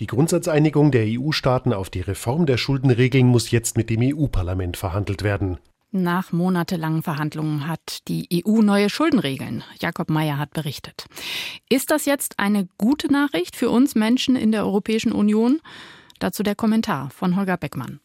Die 0.00 0.06
Grundsatzeinigung 0.06 0.90
der 0.90 1.06
EU-Staaten 1.06 1.72
auf 1.72 1.88
die 1.88 2.02
Reform 2.02 2.44
der 2.44 2.58
Schuldenregeln 2.58 3.26
muss 3.26 3.50
jetzt 3.50 3.78
mit 3.78 3.88
dem 3.88 4.02
EU-Parlament 4.02 4.76
verhandelt 4.76 5.22
werden. 5.22 5.56
Nach 5.94 6.32
monatelangen 6.32 7.02
Verhandlungen 7.02 7.68
hat 7.68 8.08
die 8.08 8.42
EU 8.46 8.62
neue 8.62 8.88
Schuldenregeln. 8.88 9.62
Jakob 9.78 10.08
Mayer 10.08 10.38
hat 10.38 10.54
berichtet. 10.54 11.04
Ist 11.68 11.90
das 11.90 12.06
jetzt 12.06 12.38
eine 12.38 12.66
gute 12.78 13.12
Nachricht 13.12 13.56
für 13.56 13.68
uns 13.68 13.94
Menschen 13.94 14.34
in 14.34 14.52
der 14.52 14.64
Europäischen 14.64 15.12
Union? 15.12 15.60
Dazu 16.18 16.42
der 16.42 16.54
Kommentar 16.54 17.10
von 17.10 17.36
Holger 17.36 17.58
Beckmann. 17.58 18.00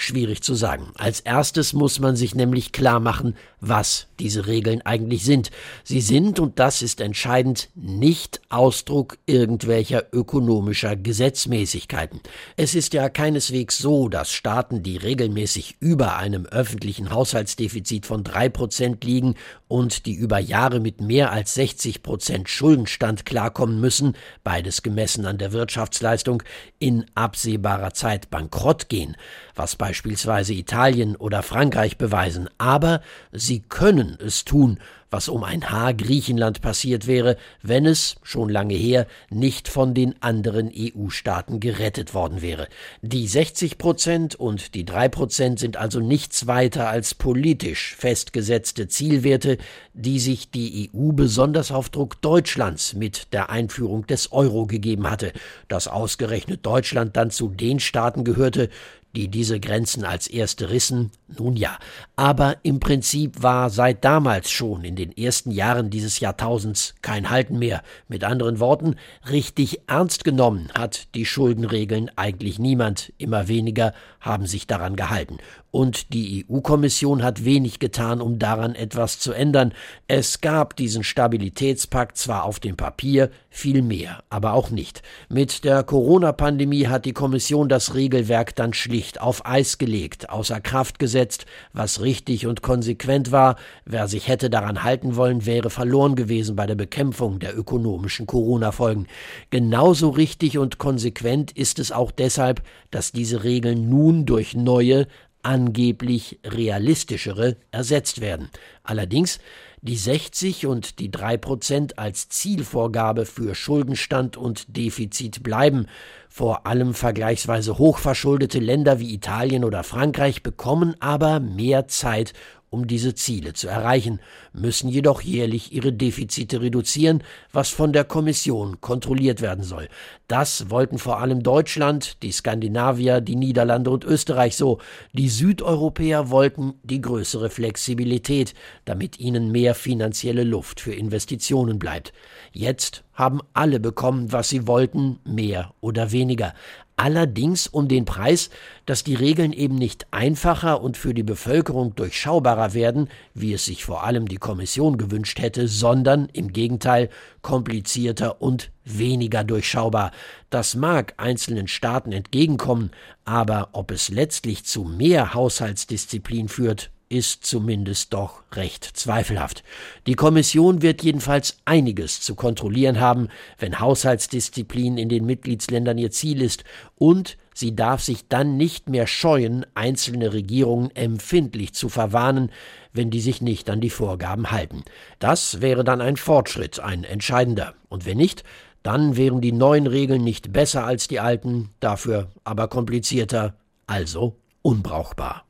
Schwierig 0.00 0.44
zu 0.44 0.54
sagen. 0.54 0.92
Als 0.94 1.18
erstes 1.18 1.72
muss 1.72 1.98
man 1.98 2.14
sich 2.14 2.36
nämlich 2.36 2.70
klar 2.70 3.00
machen, 3.00 3.34
was 3.60 4.06
diese 4.20 4.46
Regeln 4.46 4.80
eigentlich 4.82 5.24
sind. 5.24 5.50
Sie 5.82 6.00
sind, 6.00 6.38
und 6.38 6.60
das 6.60 6.82
ist 6.82 7.00
entscheidend, 7.00 7.68
nicht 7.74 8.40
Ausdruck 8.48 9.18
irgendwelcher 9.26 10.04
ökonomischer 10.12 10.94
Gesetzmäßigkeiten. 10.94 12.20
Es 12.56 12.76
ist 12.76 12.94
ja 12.94 13.08
keineswegs 13.08 13.78
so, 13.78 14.08
dass 14.08 14.30
Staaten, 14.30 14.84
die 14.84 14.98
regelmäßig 14.98 15.78
über 15.80 16.16
einem 16.16 16.46
öffentlichen 16.46 17.10
Haushaltsdefizit 17.10 18.06
von 18.06 18.22
drei 18.22 18.48
Prozent 18.48 19.02
liegen 19.02 19.34
und 19.68 20.06
die 20.06 20.14
über 20.14 20.38
Jahre 20.38 20.80
mit 20.80 21.00
mehr 21.00 21.30
als 21.30 21.54
60 21.54 22.02
Prozent 22.02 22.48
Schuldenstand 22.48 23.24
klarkommen 23.26 23.80
müssen, 23.80 24.16
beides 24.42 24.82
gemessen 24.82 25.26
an 25.26 25.38
der 25.38 25.52
Wirtschaftsleistung, 25.52 26.42
in 26.78 27.04
absehbarer 27.14 27.92
Zeit 27.92 28.30
bankrott 28.30 28.88
gehen, 28.88 29.16
was 29.54 29.76
beispielsweise 29.76 30.54
Italien 30.54 31.16
oder 31.16 31.42
Frankreich 31.42 31.98
beweisen. 31.98 32.48
Aber 32.58 33.02
sie 33.32 33.60
können 33.60 34.16
es 34.20 34.44
tun, 34.44 34.78
was 35.10 35.28
um 35.28 35.42
ein 35.44 35.70
Haar 35.70 35.94
Griechenland 35.94 36.60
passiert 36.60 37.06
wäre, 37.06 37.36
wenn 37.62 37.86
es, 37.86 38.16
schon 38.22 38.48
lange 38.48 38.74
her, 38.74 39.06
nicht 39.30 39.68
von 39.68 39.94
den 39.94 40.20
anderen 40.22 40.70
EU-Staaten 40.74 41.60
gerettet 41.60 42.14
worden 42.14 42.42
wäre. 42.42 42.68
Die 43.02 43.26
60 43.26 43.78
Prozent 43.78 44.34
und 44.34 44.74
die 44.74 44.84
drei 44.84 45.08
Prozent 45.08 45.58
sind 45.58 45.76
also 45.76 46.00
nichts 46.00 46.46
weiter 46.46 46.88
als 46.88 47.14
politisch 47.14 47.94
festgesetzte 47.96 48.88
Zielwerte, 48.88 49.57
die 49.92 50.18
sich 50.18 50.50
die 50.50 50.90
EU 50.94 51.12
besonders 51.12 51.70
auf 51.70 51.88
Druck 51.90 52.20
Deutschlands 52.22 52.94
mit 52.94 53.32
der 53.32 53.50
Einführung 53.50 54.06
des 54.06 54.32
Euro 54.32 54.66
gegeben 54.66 55.10
hatte, 55.10 55.32
dass 55.68 55.88
ausgerechnet 55.88 56.64
Deutschland 56.64 57.16
dann 57.16 57.30
zu 57.30 57.48
den 57.48 57.80
Staaten 57.80 58.24
gehörte, 58.24 58.68
die 59.16 59.28
diese 59.28 59.58
Grenzen 59.58 60.04
als 60.04 60.26
erste 60.26 60.70
rissen, 60.70 61.10
nun 61.38 61.56
ja, 61.56 61.78
aber 62.14 62.56
im 62.62 62.78
Prinzip 62.78 63.42
war 63.42 63.70
seit 63.70 64.04
damals 64.04 64.50
schon 64.50 64.84
in 64.84 64.96
den 64.96 65.16
ersten 65.16 65.50
Jahren 65.50 65.90
dieses 65.90 66.20
Jahrtausends 66.20 66.94
kein 67.00 67.30
Halten 67.30 67.58
mehr. 67.58 67.82
Mit 68.06 68.22
anderen 68.22 68.60
Worten, 68.60 68.96
richtig 69.28 69.80
ernst 69.86 70.24
genommen 70.24 70.68
hat 70.74 71.14
die 71.14 71.24
Schuldenregeln 71.24 72.10
eigentlich 72.16 72.58
niemand, 72.58 73.12
immer 73.18 73.48
weniger 73.48 73.94
haben 74.20 74.46
sich 74.46 74.66
daran 74.66 74.96
gehalten. 74.96 75.38
Und 75.70 76.14
die 76.14 76.46
EU-Kommission 76.48 77.22
hat 77.22 77.44
wenig 77.44 77.78
getan, 77.78 78.22
um 78.22 78.38
daran 78.38 78.74
etwas 78.74 79.18
zu 79.18 79.32
ändern. 79.32 79.74
Es 80.06 80.40
gab 80.40 80.76
diesen 80.76 81.04
Stabilitätspakt 81.04 82.16
zwar 82.16 82.44
auf 82.44 82.58
dem 82.58 82.76
Papier, 82.76 83.30
viel 83.50 83.82
mehr, 83.82 84.22
aber 84.30 84.54
auch 84.54 84.70
nicht. 84.70 85.02
Mit 85.28 85.64
der 85.64 85.82
Corona-Pandemie 85.82 86.86
hat 86.86 87.04
die 87.04 87.12
Kommission 87.12 87.68
das 87.68 87.94
Regelwerk 87.94 88.56
dann 88.56 88.72
schlicht 88.72 89.20
auf 89.20 89.44
Eis 89.44 89.76
gelegt, 89.76 90.30
außer 90.30 90.60
Kraft 90.60 90.98
gesetzt, 90.98 91.44
was 91.72 92.00
richtig 92.00 92.46
und 92.46 92.62
konsequent 92.62 93.30
war. 93.30 93.56
Wer 93.84 94.08
sich 94.08 94.26
hätte 94.26 94.48
daran 94.48 94.84
halten 94.84 95.16
wollen, 95.16 95.44
wäre 95.44 95.68
verloren 95.68 96.14
gewesen 96.14 96.56
bei 96.56 96.66
der 96.66 96.76
Bekämpfung 96.76 97.40
der 97.40 97.58
ökonomischen 97.58 98.26
Corona-Folgen. 98.26 99.06
Genauso 99.50 100.10
richtig 100.10 100.56
und 100.56 100.78
konsequent 100.78 101.52
ist 101.52 101.78
es 101.78 101.92
auch 101.92 102.10
deshalb, 102.10 102.62
dass 102.90 103.12
diese 103.12 103.44
Regeln 103.44 103.88
nun 104.08 104.24
durch 104.24 104.54
neue, 104.54 105.06
angeblich 105.42 106.40
realistischere 106.44 107.56
ersetzt 107.70 108.20
werden. 108.22 108.48
Allerdings 108.82 109.38
die 109.82 109.96
60 109.96 110.66
und 110.66 110.98
die 110.98 111.10
3 111.10 111.36
Prozent 111.36 111.98
als 111.98 112.28
Zielvorgabe 112.28 113.26
für 113.26 113.54
Schuldenstand 113.54 114.36
und 114.36 114.76
Defizit 114.76 115.42
bleiben. 115.42 115.86
Vor 116.28 116.66
allem 116.66 116.94
vergleichsweise 116.94 117.78
hochverschuldete 117.78 118.58
Länder 118.58 118.98
wie 118.98 119.14
Italien 119.14 119.64
oder 119.64 119.84
Frankreich 119.84 120.42
bekommen 120.42 120.96
aber 121.00 121.38
mehr 121.38 121.86
Zeit, 121.86 122.32
um 122.70 122.86
diese 122.86 123.14
Ziele 123.14 123.52
zu 123.52 123.68
erreichen, 123.68 124.20
müssen 124.52 124.88
jedoch 124.88 125.22
jährlich 125.22 125.72
ihre 125.72 125.92
Defizite 125.92 126.60
reduzieren, 126.60 127.22
was 127.52 127.70
von 127.70 127.92
der 127.92 128.04
Kommission 128.04 128.80
kontrolliert 128.80 129.40
werden 129.40 129.64
soll. 129.64 129.88
Das 130.26 130.68
wollten 130.70 130.98
vor 130.98 131.20
allem 131.20 131.42
Deutschland, 131.42 132.22
die 132.22 132.32
Skandinavier, 132.32 133.20
die 133.20 133.36
Niederlande 133.36 133.90
und 133.90 134.04
Österreich 134.04 134.56
so. 134.56 134.78
Die 135.12 135.28
Südeuropäer 135.28 136.30
wollten 136.30 136.74
die 136.82 137.00
größere 137.00 137.48
Flexibilität, 137.48 138.54
damit 138.84 139.18
ihnen 139.18 139.50
mehr 139.50 139.74
finanzielle 139.74 140.44
Luft 140.44 140.80
für 140.80 140.94
Investitionen 140.94 141.78
bleibt. 141.78 142.12
Jetzt 142.52 143.04
haben 143.14 143.40
alle 143.52 143.80
bekommen, 143.80 144.32
was 144.32 144.48
sie 144.48 144.66
wollten, 144.66 145.18
mehr 145.24 145.72
oder 145.80 146.12
weniger 146.12 146.54
allerdings 146.98 147.66
um 147.66 147.88
den 147.88 148.04
Preis, 148.04 148.50
dass 148.84 149.04
die 149.04 149.14
Regeln 149.14 149.52
eben 149.52 149.76
nicht 149.76 150.06
einfacher 150.10 150.82
und 150.82 150.96
für 150.96 151.14
die 151.14 151.22
Bevölkerung 151.22 151.94
durchschaubarer 151.94 152.74
werden, 152.74 153.08
wie 153.34 153.52
es 153.52 153.64
sich 153.64 153.84
vor 153.84 154.04
allem 154.04 154.28
die 154.28 154.36
Kommission 154.36 154.98
gewünscht 154.98 155.40
hätte, 155.40 155.68
sondern 155.68 156.28
im 156.32 156.52
Gegenteil 156.52 157.08
komplizierter 157.40 158.42
und 158.42 158.70
weniger 158.84 159.44
durchschaubar. 159.44 160.10
Das 160.50 160.74
mag 160.74 161.14
einzelnen 161.16 161.68
Staaten 161.68 162.12
entgegenkommen, 162.12 162.90
aber 163.24 163.70
ob 163.72 163.90
es 163.90 164.08
letztlich 164.08 164.64
zu 164.64 164.84
mehr 164.84 165.34
Haushaltsdisziplin 165.34 166.48
führt, 166.48 166.90
ist 167.08 167.46
zumindest 167.46 168.12
doch 168.12 168.42
recht 168.52 168.84
zweifelhaft. 168.84 169.62
Die 170.06 170.14
Kommission 170.14 170.82
wird 170.82 171.02
jedenfalls 171.02 171.58
einiges 171.64 172.20
zu 172.20 172.34
kontrollieren 172.34 173.00
haben, 173.00 173.28
wenn 173.58 173.80
Haushaltsdisziplin 173.80 174.98
in 174.98 175.08
den 175.08 175.24
Mitgliedsländern 175.24 175.98
ihr 175.98 176.10
Ziel 176.10 176.42
ist, 176.42 176.64
und 176.96 177.38
sie 177.54 177.74
darf 177.74 178.02
sich 178.02 178.28
dann 178.28 178.56
nicht 178.56 178.88
mehr 178.88 179.06
scheuen, 179.06 179.64
einzelne 179.74 180.32
Regierungen 180.32 180.94
empfindlich 180.94 181.72
zu 181.72 181.88
verwarnen, 181.88 182.50
wenn 182.92 183.10
die 183.10 183.20
sich 183.20 183.40
nicht 183.40 183.70
an 183.70 183.80
die 183.80 183.90
Vorgaben 183.90 184.50
halten. 184.50 184.84
Das 185.18 185.60
wäre 185.60 185.84
dann 185.84 186.00
ein 186.00 186.16
Fortschritt, 186.16 186.80
ein 186.80 187.04
entscheidender. 187.04 187.74
Und 187.88 188.04
wenn 188.06 188.18
nicht, 188.18 188.44
dann 188.82 189.16
wären 189.16 189.40
die 189.40 189.52
neuen 189.52 189.86
Regeln 189.86 190.22
nicht 190.22 190.52
besser 190.52 190.84
als 190.84 191.08
die 191.08 191.20
alten, 191.20 191.70
dafür 191.80 192.30
aber 192.44 192.68
komplizierter, 192.68 193.54
also 193.86 194.36
unbrauchbar. 194.62 195.47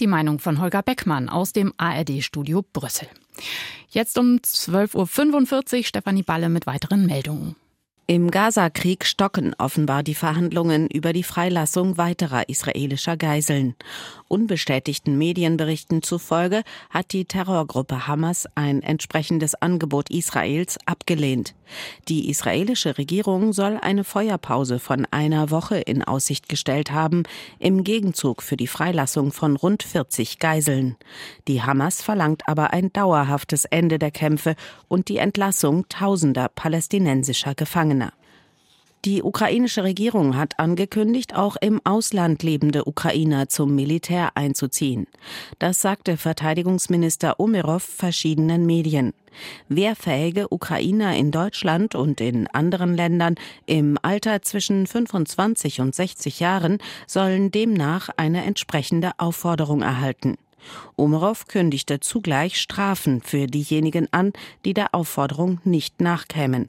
Die 0.00 0.06
Meinung 0.06 0.38
von 0.38 0.62
Holger 0.62 0.82
Beckmann 0.82 1.28
aus 1.28 1.52
dem 1.52 1.74
ARD-Studio 1.76 2.64
Brüssel. 2.72 3.06
Jetzt 3.90 4.16
um 4.16 4.36
12.45 4.36 5.76
Uhr 5.76 5.84
Stefanie 5.84 6.22
Balle 6.22 6.48
mit 6.48 6.66
weiteren 6.66 7.04
Meldungen. 7.04 7.54
Im 8.10 8.32
Gaza-Krieg 8.32 9.06
stocken 9.06 9.54
offenbar 9.56 10.02
die 10.02 10.16
Verhandlungen 10.16 10.88
über 10.88 11.12
die 11.12 11.22
Freilassung 11.22 11.96
weiterer 11.96 12.48
israelischer 12.48 13.16
Geiseln. 13.16 13.76
Unbestätigten 14.26 15.16
Medienberichten 15.16 16.02
zufolge 16.02 16.62
hat 16.88 17.12
die 17.12 17.24
Terrorgruppe 17.24 18.08
Hamas 18.08 18.48
ein 18.56 18.82
entsprechendes 18.82 19.54
Angebot 19.54 20.10
Israels 20.10 20.76
abgelehnt. 20.86 21.54
Die 22.08 22.28
israelische 22.30 22.98
Regierung 22.98 23.52
soll 23.52 23.78
eine 23.80 24.02
Feuerpause 24.02 24.80
von 24.80 25.06
einer 25.12 25.52
Woche 25.52 25.78
in 25.78 26.02
Aussicht 26.02 26.48
gestellt 26.48 26.90
haben, 26.90 27.22
im 27.60 27.84
Gegenzug 27.84 28.42
für 28.42 28.56
die 28.56 28.66
Freilassung 28.66 29.30
von 29.30 29.54
rund 29.54 29.84
40 29.84 30.40
Geiseln. 30.40 30.96
Die 31.46 31.62
Hamas 31.62 32.02
verlangt 32.02 32.42
aber 32.48 32.72
ein 32.72 32.92
dauerhaftes 32.92 33.66
Ende 33.66 34.00
der 34.00 34.10
Kämpfe 34.10 34.56
und 34.88 35.08
die 35.08 35.18
Entlassung 35.18 35.88
tausender 35.88 36.48
palästinensischer 36.48 37.54
Gefangener. 37.54 37.99
Die 39.06 39.22
ukrainische 39.22 39.82
Regierung 39.82 40.36
hat 40.36 40.58
angekündigt, 40.58 41.34
auch 41.34 41.56
im 41.56 41.80
Ausland 41.84 42.42
lebende 42.42 42.84
Ukrainer 42.84 43.48
zum 43.48 43.74
Militär 43.74 44.36
einzuziehen. 44.36 45.06
Das 45.58 45.80
sagte 45.80 46.18
Verteidigungsminister 46.18 47.40
Umerov 47.40 47.82
verschiedenen 47.82 48.66
Medien. 48.66 49.14
Wehrfähige 49.70 50.52
Ukrainer 50.52 51.16
in 51.16 51.30
Deutschland 51.30 51.94
und 51.94 52.20
in 52.20 52.46
anderen 52.48 52.94
Ländern 52.94 53.36
im 53.64 53.96
Alter 54.02 54.42
zwischen 54.42 54.86
25 54.86 55.80
und 55.80 55.94
60 55.94 56.38
Jahren 56.40 56.76
sollen 57.06 57.50
demnach 57.50 58.10
eine 58.18 58.44
entsprechende 58.44 59.12
Aufforderung 59.16 59.80
erhalten. 59.80 60.36
Umerov 60.96 61.46
kündigte 61.48 62.00
zugleich 62.00 62.60
Strafen 62.60 63.22
für 63.22 63.46
diejenigen 63.46 64.08
an, 64.12 64.34
die 64.66 64.74
der 64.74 64.94
Aufforderung 64.94 65.58
nicht 65.64 66.02
nachkämen. 66.02 66.68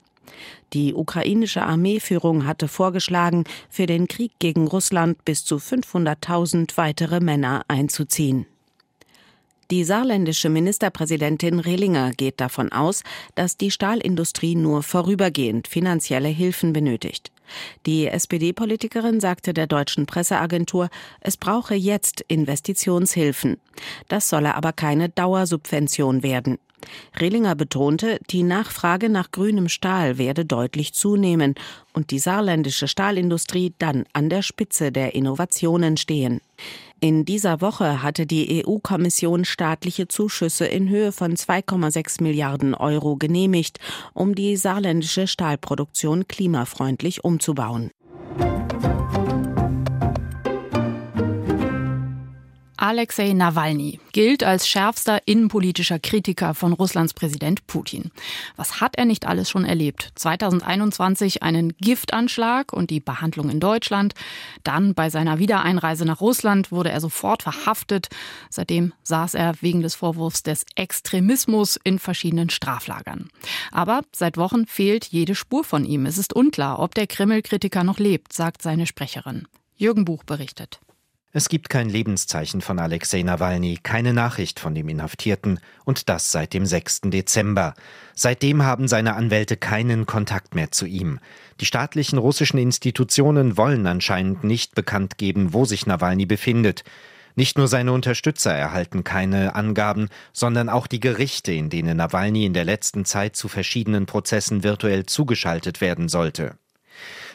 Die 0.73 0.93
ukrainische 0.93 1.63
Armeeführung 1.63 2.45
hatte 2.45 2.67
vorgeschlagen, 2.67 3.43
für 3.69 3.85
den 3.85 4.07
Krieg 4.07 4.31
gegen 4.39 4.67
Russland 4.67 5.23
bis 5.25 5.43
zu 5.43 5.57
500.000 5.57 6.77
weitere 6.77 7.19
Männer 7.19 7.63
einzuziehen. 7.67 8.45
Die 9.71 9.85
saarländische 9.85 10.49
Ministerpräsidentin 10.49 11.59
Rehlinger 11.59 12.11
geht 12.11 12.41
davon 12.41 12.73
aus, 12.73 13.03
dass 13.35 13.55
die 13.55 13.71
Stahlindustrie 13.71 14.55
nur 14.55 14.83
vorübergehend 14.83 15.69
finanzielle 15.69 16.27
Hilfen 16.27 16.73
benötigt. 16.73 17.31
Die 17.85 18.07
SPD-Politikerin 18.07 19.19
sagte 19.19 19.53
der 19.53 19.67
deutschen 19.67 20.05
Presseagentur, 20.05 20.89
es 21.19 21.37
brauche 21.37 21.75
jetzt 21.75 22.21
Investitionshilfen. 22.27 23.57
Das 24.07 24.29
solle 24.29 24.55
aber 24.55 24.73
keine 24.73 25.09
Dauersubvention 25.09 26.23
werden. 26.23 26.57
Rehlinger 27.19 27.55
betonte, 27.55 28.19
die 28.29 28.43
Nachfrage 28.43 29.09
nach 29.09 29.31
grünem 29.31 29.69
Stahl 29.69 30.17
werde 30.17 30.45
deutlich 30.45 30.93
zunehmen 30.93 31.55
und 31.93 32.11
die 32.11 32.19
saarländische 32.19 32.87
Stahlindustrie 32.87 33.73
dann 33.77 34.05
an 34.13 34.29
der 34.29 34.41
Spitze 34.41 34.91
der 34.91 35.13
Innovationen 35.13 35.97
stehen. 35.97 36.41
In 37.03 37.25
dieser 37.25 37.61
Woche 37.61 38.03
hatte 38.03 38.27
die 38.27 38.63
EU-Kommission 38.63 39.43
staatliche 39.43 40.07
Zuschüsse 40.07 40.67
in 40.67 40.87
Höhe 40.87 41.11
von 41.11 41.33
2,6 41.35 42.21
Milliarden 42.21 42.75
Euro 42.75 43.15
genehmigt, 43.15 43.79
um 44.13 44.35
die 44.35 44.55
saarländische 44.55 45.25
Stahlproduktion 45.25 46.27
klimafreundlich 46.27 47.23
umzubauen. 47.23 47.89
Alexei 52.81 53.33
Nawalny 53.33 53.99
gilt 54.11 54.43
als 54.43 54.67
schärfster 54.67 55.19
innenpolitischer 55.27 55.99
Kritiker 55.99 56.55
von 56.55 56.73
Russlands 56.73 57.13
Präsident 57.13 57.67
Putin. 57.67 58.09
Was 58.55 58.81
hat 58.81 58.95
er 58.95 59.05
nicht 59.05 59.27
alles 59.27 59.51
schon 59.51 59.65
erlebt? 59.65 60.11
2021 60.15 61.43
einen 61.43 61.77
Giftanschlag 61.77 62.73
und 62.73 62.89
die 62.89 62.99
Behandlung 62.99 63.51
in 63.51 63.59
Deutschland. 63.59 64.15
Dann 64.63 64.95
bei 64.95 65.11
seiner 65.11 65.37
Wiedereinreise 65.37 66.05
nach 66.05 66.21
Russland 66.21 66.71
wurde 66.71 66.89
er 66.89 67.01
sofort 67.01 67.43
verhaftet. 67.43 68.07
Seitdem 68.49 68.93
saß 69.03 69.35
er 69.35 69.53
wegen 69.61 69.83
des 69.83 69.93
Vorwurfs 69.93 70.41
des 70.41 70.65
Extremismus 70.73 71.79
in 71.83 71.99
verschiedenen 71.99 72.49
Straflagern. 72.49 73.29
Aber 73.71 74.01
seit 74.11 74.37
Wochen 74.37 74.65
fehlt 74.65 75.05
jede 75.05 75.35
Spur 75.35 75.63
von 75.63 75.85
ihm. 75.85 76.07
Es 76.07 76.17
ist 76.17 76.33
unklar, 76.33 76.79
ob 76.79 76.95
der 76.95 77.05
Kreml-Kritiker 77.05 77.83
noch 77.83 77.99
lebt, 77.99 78.33
sagt 78.33 78.63
seine 78.63 78.87
Sprecherin. 78.87 79.47
Jürgen 79.77 80.03
Buch 80.03 80.23
berichtet. 80.23 80.79
Es 81.33 81.47
gibt 81.47 81.69
kein 81.69 81.87
Lebenszeichen 81.87 82.59
von 82.59 82.77
Alexei 82.77 83.21
Nawalny, 83.21 83.79
keine 83.81 84.13
Nachricht 84.13 84.59
von 84.59 84.75
dem 84.75 84.89
Inhaftierten 84.89 85.61
und 85.85 86.09
das 86.09 86.33
seit 86.33 86.53
dem 86.53 86.65
6. 86.65 87.03
Dezember. 87.05 87.73
Seitdem 88.13 88.63
haben 88.63 88.89
seine 88.89 89.15
Anwälte 89.15 89.55
keinen 89.55 90.05
Kontakt 90.05 90.55
mehr 90.55 90.71
zu 90.71 90.85
ihm. 90.85 91.19
Die 91.61 91.65
staatlichen 91.65 92.17
russischen 92.17 92.57
Institutionen 92.57 93.55
wollen 93.55 93.87
anscheinend 93.87 94.43
nicht 94.43 94.75
bekannt 94.75 95.17
geben, 95.17 95.53
wo 95.53 95.63
sich 95.63 95.87
Nawalny 95.87 96.25
befindet. 96.25 96.83
Nicht 97.35 97.57
nur 97.57 97.69
seine 97.69 97.93
Unterstützer 97.93 98.53
erhalten 98.53 99.05
keine 99.05 99.55
Angaben, 99.55 100.09
sondern 100.33 100.67
auch 100.67 100.85
die 100.85 100.99
Gerichte, 100.99 101.53
in 101.53 101.69
denen 101.69 101.95
Nawalny 101.95 102.45
in 102.45 102.53
der 102.53 102.65
letzten 102.65 103.05
Zeit 103.05 103.37
zu 103.37 103.47
verschiedenen 103.47 104.05
Prozessen 104.05 104.65
virtuell 104.65 105.05
zugeschaltet 105.05 105.79
werden 105.79 106.09
sollte. 106.09 106.57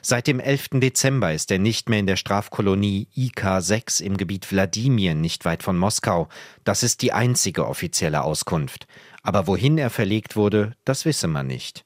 Seit 0.08 0.28
dem 0.28 0.38
11. 0.38 0.68
Dezember 0.74 1.32
ist 1.32 1.50
er 1.50 1.58
nicht 1.58 1.88
mehr 1.88 1.98
in 1.98 2.06
der 2.06 2.14
Strafkolonie 2.14 3.08
IK-6 3.16 4.00
im 4.00 4.16
Gebiet 4.16 4.52
Wladimir, 4.52 5.16
nicht 5.16 5.44
weit 5.44 5.64
von 5.64 5.76
Moskau. 5.76 6.28
Das 6.62 6.84
ist 6.84 7.02
die 7.02 7.12
einzige 7.12 7.66
offizielle 7.66 8.22
Auskunft. 8.22 8.86
Aber 9.24 9.48
wohin 9.48 9.78
er 9.78 9.90
verlegt 9.90 10.36
wurde, 10.36 10.76
das 10.84 11.06
wisse 11.06 11.26
man 11.26 11.48
nicht. 11.48 11.84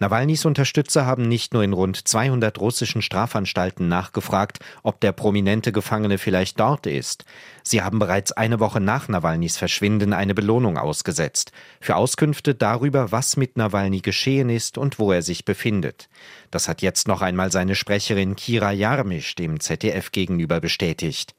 Nawalnys 0.00 0.44
Unterstützer 0.44 1.06
haben 1.06 1.26
nicht 1.26 1.52
nur 1.52 1.64
in 1.64 1.72
rund 1.72 2.06
200 2.06 2.60
russischen 2.60 3.02
Strafanstalten 3.02 3.88
nachgefragt, 3.88 4.60
ob 4.84 5.00
der 5.00 5.10
prominente 5.10 5.72
Gefangene 5.72 6.18
vielleicht 6.18 6.60
dort 6.60 6.86
ist. 6.86 7.24
Sie 7.64 7.82
haben 7.82 7.98
bereits 7.98 8.30
eine 8.30 8.60
Woche 8.60 8.78
nach 8.80 9.08
Nawalnys 9.08 9.56
Verschwinden 9.56 10.12
eine 10.12 10.36
Belohnung 10.36 10.78
ausgesetzt 10.78 11.50
für 11.80 11.96
Auskünfte 11.96 12.54
darüber, 12.54 13.10
was 13.10 13.36
mit 13.36 13.56
Nawalny 13.56 13.98
geschehen 13.98 14.50
ist 14.50 14.78
und 14.78 15.00
wo 15.00 15.10
er 15.10 15.22
sich 15.22 15.44
befindet. 15.44 16.08
Das 16.52 16.68
hat 16.68 16.80
jetzt 16.80 17.08
noch 17.08 17.20
einmal 17.20 17.50
seine 17.50 17.74
Sprecherin 17.74 18.36
Kira 18.36 18.70
Jarmisch 18.70 19.34
dem 19.34 19.58
ZDF 19.58 20.12
gegenüber 20.12 20.60
bestätigt. 20.60 21.34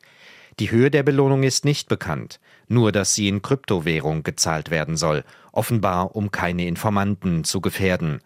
Die 0.60 0.70
Höhe 0.70 0.92
der 0.92 1.04
Belohnung 1.04 1.44
ist 1.44 1.64
nicht 1.64 1.88
bekannt, 1.88 2.42
nur 2.68 2.92
dass 2.92 3.16
sie 3.16 3.30
in 3.30 3.42
Kryptowährung 3.42 4.24
gezahlt 4.24 4.70
werden 4.70 4.98
soll, 4.98 5.24
offenbar 5.54 6.18
um 6.18 6.32
keine 6.32 6.68
Informanten 6.68 7.46
zu 7.46 7.62
gefährden. 7.62 8.20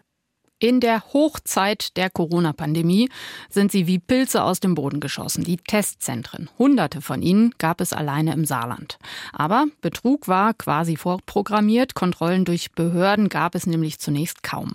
In 0.64 0.80
der 0.80 1.04
Hochzeit 1.12 1.98
der 1.98 2.10
Corona-Pandemie 2.10 3.10
sind 3.50 3.70
sie 3.70 3.86
wie 3.86 4.00
Pilze 4.00 4.42
aus 4.42 4.62
dem 4.62 4.76
Boden 4.76 5.02
geschossen, 5.02 5.44
die 5.44 5.58
Testzentren. 5.58 6.50
Hunderte 6.58 7.02
von 7.02 7.22
ihnen 7.22 7.54
gab 7.58 7.82
es 7.82 7.92
alleine 7.92 8.32
im 8.32 8.46
Saarland. 8.46 8.98
Aber 9.34 9.66
Betrug 9.82 10.30
war 10.30 10.54
quasi 10.54 10.96
vorprogrammiert, 10.96 11.96
Kontrollen 11.96 12.46
durch 12.46 12.72
Behörden 12.72 13.28
gab 13.28 13.56
es 13.56 13.68
nämlich 13.68 14.00
zunächst 14.00 14.42
kaum. 14.42 14.72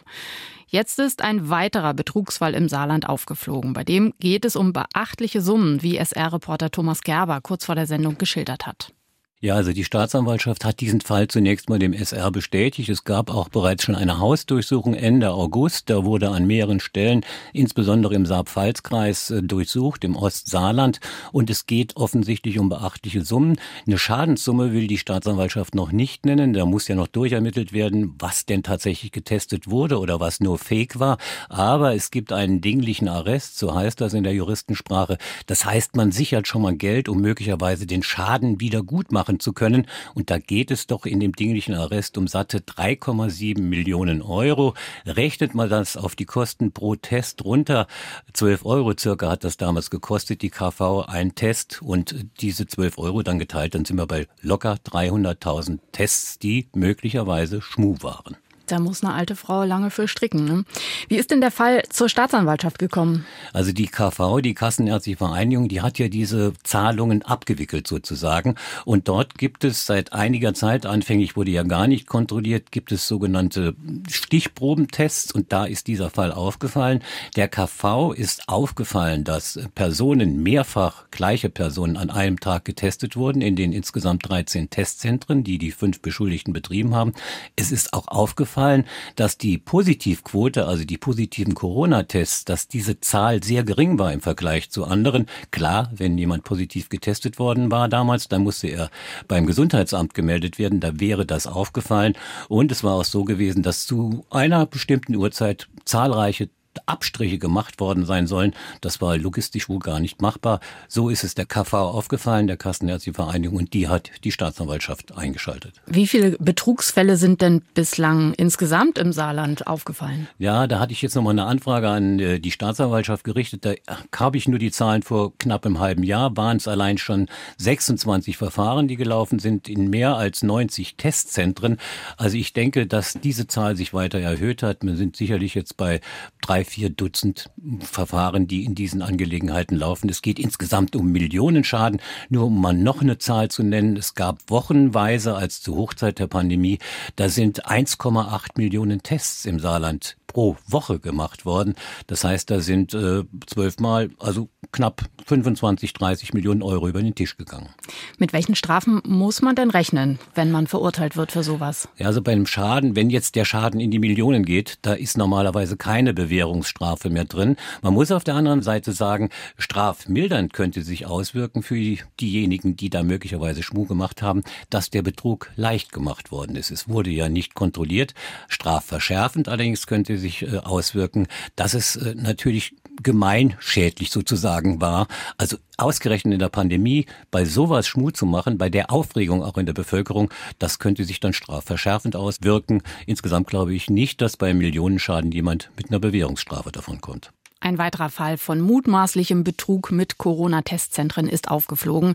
Jetzt 0.66 0.98
ist 0.98 1.22
ein 1.22 1.48
weiterer 1.48 1.94
Betrugsfall 1.94 2.52
im 2.52 2.68
Saarland 2.68 3.08
aufgeflogen. 3.08 3.72
Bei 3.72 3.82
dem 3.82 4.12
geht 4.20 4.44
es 4.44 4.56
um 4.56 4.74
beachtliche 4.74 5.40
Summen, 5.40 5.82
wie 5.82 5.96
SR-Reporter 5.96 6.70
Thomas 6.70 7.00
Gerber 7.00 7.40
kurz 7.40 7.64
vor 7.64 7.76
der 7.76 7.86
Sendung 7.86 8.18
geschildert 8.18 8.66
hat. 8.66 8.92
Ja, 9.40 9.54
also 9.54 9.72
die 9.72 9.84
Staatsanwaltschaft 9.84 10.64
hat 10.64 10.80
diesen 10.80 11.00
Fall 11.00 11.28
zunächst 11.28 11.70
mal 11.70 11.78
dem 11.78 11.92
SR 11.92 12.32
bestätigt. 12.32 12.88
Es 12.88 13.04
gab 13.04 13.30
auch 13.30 13.48
bereits 13.48 13.84
schon 13.84 13.94
eine 13.94 14.18
Hausdurchsuchung 14.18 14.94
Ende 14.94 15.30
August. 15.30 15.90
Da 15.90 16.04
wurde 16.04 16.30
an 16.30 16.48
mehreren 16.48 16.80
Stellen, 16.80 17.24
insbesondere 17.52 18.16
im 18.16 18.26
Saar-Pfalz-Kreis, 18.26 19.30
äh, 19.30 19.42
durchsucht, 19.44 20.02
im 20.02 20.16
Ostsaarland. 20.16 20.98
Und 21.30 21.50
es 21.50 21.66
geht 21.66 21.94
offensichtlich 21.94 22.58
um 22.58 22.68
beachtliche 22.68 23.24
Summen. 23.24 23.60
Eine 23.86 23.96
Schadenssumme 23.96 24.72
will 24.72 24.88
die 24.88 24.98
Staatsanwaltschaft 24.98 25.72
noch 25.76 25.92
nicht 25.92 26.26
nennen. 26.26 26.52
Da 26.52 26.66
muss 26.66 26.88
ja 26.88 26.96
noch 26.96 27.06
durchermittelt 27.06 27.72
werden, 27.72 28.16
was 28.18 28.44
denn 28.44 28.64
tatsächlich 28.64 29.12
getestet 29.12 29.70
wurde 29.70 30.00
oder 30.00 30.18
was 30.18 30.40
nur 30.40 30.58
Fake 30.58 30.98
war. 30.98 31.16
Aber 31.48 31.94
es 31.94 32.10
gibt 32.10 32.32
einen 32.32 32.60
dinglichen 32.60 33.06
Arrest, 33.06 33.56
so 33.56 33.72
heißt 33.72 34.00
das 34.00 34.14
in 34.14 34.24
der 34.24 34.34
Juristensprache. 34.34 35.16
Das 35.46 35.64
heißt, 35.64 35.94
man 35.94 36.10
sichert 36.10 36.48
schon 36.48 36.62
mal 36.62 36.74
Geld, 36.74 37.08
um 37.08 37.20
möglicherweise 37.20 37.86
den 37.86 38.02
Schaden 38.02 38.60
wieder 38.60 38.82
gut 38.82 39.12
machen 39.12 39.27
machen 39.28 39.40
zu 39.40 39.52
können. 39.52 39.86
Und 40.14 40.30
da 40.30 40.38
geht 40.38 40.70
es 40.70 40.86
doch 40.86 41.04
in 41.04 41.20
dem 41.20 41.32
dinglichen 41.32 41.74
Arrest 41.74 42.16
um 42.16 42.26
satte 42.26 42.58
3,7 42.58 43.60
Millionen 43.60 44.22
Euro. 44.22 44.74
Rechnet 45.06 45.54
man 45.54 45.68
das 45.68 45.96
auf 45.96 46.16
die 46.16 46.24
Kosten 46.24 46.72
pro 46.72 46.96
Test 46.96 47.44
runter, 47.44 47.86
12 48.32 48.64
Euro 48.64 48.94
circa 48.98 49.30
hat 49.30 49.44
das 49.44 49.56
damals 49.56 49.90
gekostet, 49.90 50.42
die 50.42 50.50
KV, 50.50 51.04
ein 51.06 51.34
Test 51.34 51.82
und 51.82 52.14
diese 52.40 52.66
12 52.66 52.98
Euro 52.98 53.22
dann 53.22 53.38
geteilt, 53.38 53.74
dann 53.74 53.84
sind 53.84 53.98
wir 53.98 54.06
bei 54.06 54.26
locker 54.40 54.78
300.000 54.84 55.78
Tests, 55.92 56.38
die 56.38 56.68
möglicherweise 56.74 57.60
Schmu 57.60 57.96
waren. 58.00 58.36
Da 58.66 58.78
muss 58.78 59.02
eine 59.02 59.14
alte 59.14 59.34
Frau 59.34 59.64
lange 59.64 59.90
für 59.90 60.08
stricken. 60.08 60.44
Ne? 60.44 60.64
Wie 61.08 61.16
ist 61.16 61.30
denn 61.30 61.40
der 61.40 61.50
Fall 61.50 61.82
zur 61.88 62.08
Staatsanwaltschaft 62.08 62.78
gekommen? 62.78 63.26
Also 63.52 63.72
die 63.72 63.86
KV, 63.86 64.40
die 64.40 64.54
Kassenärztliche 64.54 65.18
Vereinigung, 65.18 65.68
die 65.68 65.80
hat 65.80 65.98
ja 65.98 66.08
diese 66.08 66.52
Zahlungen 66.62 67.22
abgewickelt 67.22 67.86
sozusagen. 67.86 68.54
Und 68.84 69.08
dort 69.08 69.38
gibt 69.38 69.64
es 69.64 69.86
seit 69.86 70.12
einiger 70.12 70.54
Zeit, 70.54 70.86
anfänglich 70.86 71.36
wurde 71.36 71.50
ja 71.50 71.62
gar 71.62 71.86
nicht 71.86 72.06
kontrolliert, 72.06 72.72
gibt 72.72 72.92
es 72.92 73.08
sogenannte 73.08 73.74
Stichprobentests. 74.08 75.32
Und 75.32 75.52
da 75.52 75.64
ist 75.64 75.86
dieser 75.86 76.10
Fall 76.10 76.32
aufgefallen. 76.32 77.02
Der 77.36 77.48
KV 77.48 78.12
ist 78.12 78.48
aufgefallen, 78.48 79.24
dass 79.24 79.58
Personen, 79.74 80.42
mehrfach 80.42 81.10
gleiche 81.10 81.48
Personen 81.48 81.96
an 81.96 82.10
einem 82.10 82.40
Tag 82.40 82.64
getestet 82.64 83.16
wurden 83.16 83.42
in 83.42 83.56
den 83.56 83.72
insgesamt 83.72 84.28
13 84.28 84.70
Testzentren, 84.70 85.44
die 85.44 85.58
die 85.58 85.70
fünf 85.70 86.00
Beschuldigten 86.00 86.52
betrieben 86.52 86.94
haben. 86.94 87.12
Es 87.56 87.72
ist 87.72 87.92
auch 87.92 88.08
aufgefallen, 88.08 88.84
dass 89.16 89.38
die 89.38 89.58
Positivquote, 89.58 90.66
also 90.66 90.84
die 90.84 90.98
positiven 90.98 91.54
Corona-Tests, 91.54 92.44
dass 92.44 92.68
diese 92.68 93.00
Zahl 93.00 93.37
sehr 93.44 93.64
gering 93.64 93.98
war 93.98 94.12
im 94.12 94.20
Vergleich 94.20 94.70
zu 94.70 94.84
anderen. 94.84 95.26
Klar, 95.50 95.90
wenn 95.94 96.18
jemand 96.18 96.44
positiv 96.44 96.88
getestet 96.88 97.38
worden 97.38 97.70
war 97.70 97.88
damals, 97.88 98.28
dann 98.28 98.42
musste 98.42 98.68
er 98.68 98.90
beim 99.26 99.46
Gesundheitsamt 99.46 100.14
gemeldet 100.14 100.58
werden, 100.58 100.80
da 100.80 101.00
wäre 101.00 101.26
das 101.26 101.46
aufgefallen. 101.46 102.14
Und 102.48 102.72
es 102.72 102.84
war 102.84 102.94
auch 102.94 103.04
so 103.04 103.24
gewesen, 103.24 103.62
dass 103.62 103.86
zu 103.86 104.24
einer 104.30 104.66
bestimmten 104.66 105.14
Uhrzeit 105.14 105.68
zahlreiche 105.84 106.48
Abstriche 106.86 107.38
gemacht 107.38 107.80
worden 107.80 108.04
sein 108.04 108.26
sollen. 108.26 108.54
Das 108.80 109.00
war 109.00 109.16
logistisch 109.16 109.68
wohl 109.68 109.78
gar 109.78 110.00
nicht 110.00 110.22
machbar. 110.22 110.60
So 110.88 111.08
ist 111.08 111.24
es 111.24 111.34
der 111.34 111.46
KV 111.46 111.72
aufgefallen, 111.74 112.46
der 112.46 112.56
Kassenärztliche 112.56 113.14
Vereinigung, 113.14 113.58
und 113.58 113.74
die 113.74 113.88
hat 113.88 114.10
die 114.24 114.32
Staatsanwaltschaft 114.32 115.16
eingeschaltet. 115.16 115.74
Wie 115.86 116.06
viele 116.06 116.36
Betrugsfälle 116.38 117.16
sind 117.16 117.40
denn 117.42 117.62
bislang 117.74 118.34
insgesamt 118.34 118.98
im 118.98 119.12
Saarland 119.12 119.66
aufgefallen? 119.66 120.28
Ja, 120.38 120.66
da 120.66 120.78
hatte 120.78 120.92
ich 120.92 121.02
jetzt 121.02 121.14
nochmal 121.14 121.32
eine 121.32 121.44
Anfrage 121.44 121.88
an 121.88 122.18
äh, 122.18 122.40
die 122.40 122.50
Staatsanwaltschaft 122.50 123.24
gerichtet. 123.24 123.64
Da 123.64 123.74
habe 124.16 124.36
ich 124.36 124.48
nur 124.48 124.58
die 124.58 124.70
Zahlen 124.70 125.02
vor 125.02 125.32
knapp 125.38 125.66
einem 125.66 125.80
halben 125.80 126.02
Jahr. 126.02 126.36
Waren 126.36 126.58
es 126.58 126.68
allein 126.68 126.98
schon 126.98 127.28
26 127.58 128.36
Verfahren, 128.36 128.88
die 128.88 128.96
gelaufen 128.96 129.38
sind 129.38 129.68
in 129.68 129.90
mehr 129.90 130.16
als 130.16 130.42
90 130.42 130.96
Testzentren. 130.96 131.78
Also 132.16 132.36
ich 132.36 132.52
denke, 132.52 132.86
dass 132.86 133.14
diese 133.14 133.46
Zahl 133.46 133.76
sich 133.76 133.94
weiter 133.94 134.18
erhöht 134.18 134.62
hat. 134.62 134.82
Wir 134.82 134.96
sind 134.96 135.16
sicherlich 135.16 135.54
jetzt 135.54 135.76
bei 135.76 136.00
drei, 136.48 136.64
vier 136.64 136.88
Dutzend 136.88 137.50
Verfahren, 137.80 138.46
die 138.46 138.64
in 138.64 138.74
diesen 138.74 139.02
Angelegenheiten 139.02 139.76
laufen. 139.76 140.08
Es 140.08 140.22
geht 140.22 140.38
insgesamt 140.38 140.96
um 140.96 141.12
Millionenschaden. 141.12 142.00
Nur 142.30 142.46
um 142.46 142.58
mal 142.58 142.72
noch 142.72 143.02
eine 143.02 143.18
Zahl 143.18 143.50
zu 143.50 143.62
nennen, 143.62 143.96
es 143.98 144.14
gab 144.14 144.38
wochenweise 144.48 145.34
als 145.34 145.60
zur 145.60 145.76
Hochzeit 145.76 146.18
der 146.18 146.26
Pandemie, 146.26 146.78
da 147.16 147.28
sind 147.28 147.66
1,8 147.66 148.52
Millionen 148.56 149.02
Tests 149.02 149.44
im 149.44 149.60
Saarland 149.60 150.16
pro 150.38 150.56
Woche 150.68 151.00
gemacht 151.00 151.44
worden. 151.44 151.74
Das 152.06 152.22
heißt, 152.22 152.48
da 152.48 152.60
sind 152.60 152.94
äh, 152.94 153.24
zwölfmal, 153.48 154.10
also 154.20 154.48
knapp 154.70 155.02
25, 155.26 155.92
30 155.92 156.32
Millionen 156.32 156.62
Euro 156.62 156.86
über 156.86 157.02
den 157.02 157.16
Tisch 157.16 157.36
gegangen. 157.36 157.70
Mit 158.18 158.32
welchen 158.32 158.54
Strafen 158.54 159.02
muss 159.04 159.42
man 159.42 159.56
denn 159.56 159.70
rechnen, 159.70 160.20
wenn 160.36 160.52
man 160.52 160.68
verurteilt 160.68 161.16
wird 161.16 161.32
für 161.32 161.42
sowas? 161.42 161.88
Ja, 161.96 162.06
also 162.06 162.22
bei 162.22 162.30
einem 162.30 162.46
Schaden, 162.46 162.94
wenn 162.94 163.10
jetzt 163.10 163.34
der 163.34 163.44
Schaden 163.44 163.80
in 163.80 163.90
die 163.90 163.98
Millionen 163.98 164.44
geht, 164.44 164.78
da 164.82 164.92
ist 164.92 165.18
normalerweise 165.18 165.76
keine 165.76 166.14
Bewährungsstrafe 166.14 167.10
mehr 167.10 167.24
drin. 167.24 167.56
Man 167.82 167.94
muss 167.94 168.12
auf 168.12 168.22
der 168.22 168.36
anderen 168.36 168.62
Seite 168.62 168.92
sagen, 168.92 169.30
strafmildernd 169.56 170.52
könnte 170.52 170.82
sich 170.82 171.06
auswirken 171.06 171.64
für 171.64 171.74
diejenigen, 172.20 172.76
die 172.76 172.90
da 172.90 173.02
möglicherweise 173.02 173.64
Schmuh 173.64 173.86
gemacht 173.86 174.22
haben, 174.22 174.44
dass 174.70 174.90
der 174.90 175.02
Betrug 175.02 175.50
leicht 175.56 175.90
gemacht 175.90 176.30
worden 176.30 176.54
ist. 176.54 176.70
Es 176.70 176.88
wurde 176.88 177.10
ja 177.10 177.28
nicht 177.28 177.54
kontrolliert. 177.54 178.14
Strafverschärfend 178.46 179.48
allerdings 179.48 179.88
könnte 179.88 180.16
sich 180.16 180.27
äh, 180.42 180.58
auswirken, 180.58 181.26
dass 181.56 181.74
es 181.74 181.96
äh, 181.96 182.14
natürlich 182.14 182.74
gemeinschädlich 183.02 184.10
sozusagen 184.10 184.80
war. 184.80 185.06
Also 185.36 185.56
ausgerechnet 185.76 186.34
in 186.34 186.40
der 186.40 186.48
Pandemie 186.48 187.06
bei 187.30 187.44
sowas 187.44 187.86
Schmut 187.86 188.16
zu 188.16 188.26
machen, 188.26 188.58
bei 188.58 188.70
der 188.70 188.90
Aufregung 188.90 189.42
auch 189.42 189.56
in 189.58 189.66
der 189.66 189.72
Bevölkerung, 189.72 190.30
das 190.58 190.78
könnte 190.78 191.04
sich 191.04 191.20
dann 191.20 191.32
strafverschärfend 191.32 192.16
auswirken. 192.16 192.82
Insgesamt 193.06 193.46
glaube 193.46 193.74
ich 193.74 193.90
nicht, 193.90 194.20
dass 194.20 194.36
bei 194.36 194.52
Millionenschaden 194.54 195.32
jemand 195.32 195.70
mit 195.76 195.90
einer 195.90 196.00
Bewährungsstrafe 196.00 196.72
davon 196.72 197.00
kommt. 197.00 197.30
Ein 197.60 197.78
weiterer 197.78 198.08
Fall 198.08 198.38
von 198.38 198.60
mutmaßlichem 198.60 199.42
Betrug 199.42 199.90
mit 199.90 200.18
Corona-Testzentren 200.18 201.28
ist 201.28 201.50
aufgeflogen. 201.50 202.14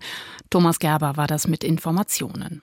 Thomas 0.49 0.79
Gerber 0.79 1.17
war 1.17 1.27
das 1.27 1.47
mit 1.47 1.65
Informationen. 1.65 2.61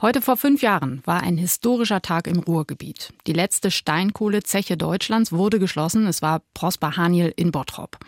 Heute 0.00 0.22
vor 0.22 0.36
fünf 0.36 0.62
Jahren 0.62 1.02
war 1.04 1.22
ein 1.22 1.36
historischer 1.36 2.00
Tag 2.00 2.26
im 2.26 2.38
Ruhrgebiet. 2.38 3.12
Die 3.26 3.32
letzte 3.32 3.70
Steinkohlezeche 3.70 4.76
Deutschlands 4.76 5.32
wurde 5.32 5.58
geschlossen. 5.58 6.06
Es 6.06 6.22
war 6.22 6.42
Prosper 6.54 6.96
Haniel 6.96 7.32
in 7.36 7.50
Bottrop. 7.50 7.98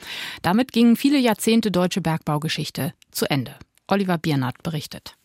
Damit 0.42 0.72
gingen 0.72 0.96
viele 0.96 1.18
Jahrzehnte 1.18 1.70
deutsche 1.70 2.00
Bergbaugeschichte 2.00 2.94
zu 3.10 3.28
Ende. 3.28 3.56
Oliver 3.88 4.18
Biernat 4.18 4.62
berichtet. 4.62 5.16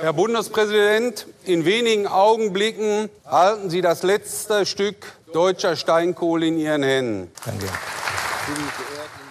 Herr 0.00 0.12
Bundespräsident, 0.12 1.26
in 1.44 1.64
wenigen 1.64 2.06
Augenblicken 2.06 3.10
halten 3.26 3.68
Sie 3.68 3.80
das 3.80 4.04
letzte 4.04 4.64
Stück 4.64 4.96
deutscher 5.32 5.74
Steinkohle 5.74 6.46
in 6.46 6.58
Ihren 6.58 6.84
Händen. 6.84 7.32
Danke. 7.44 7.66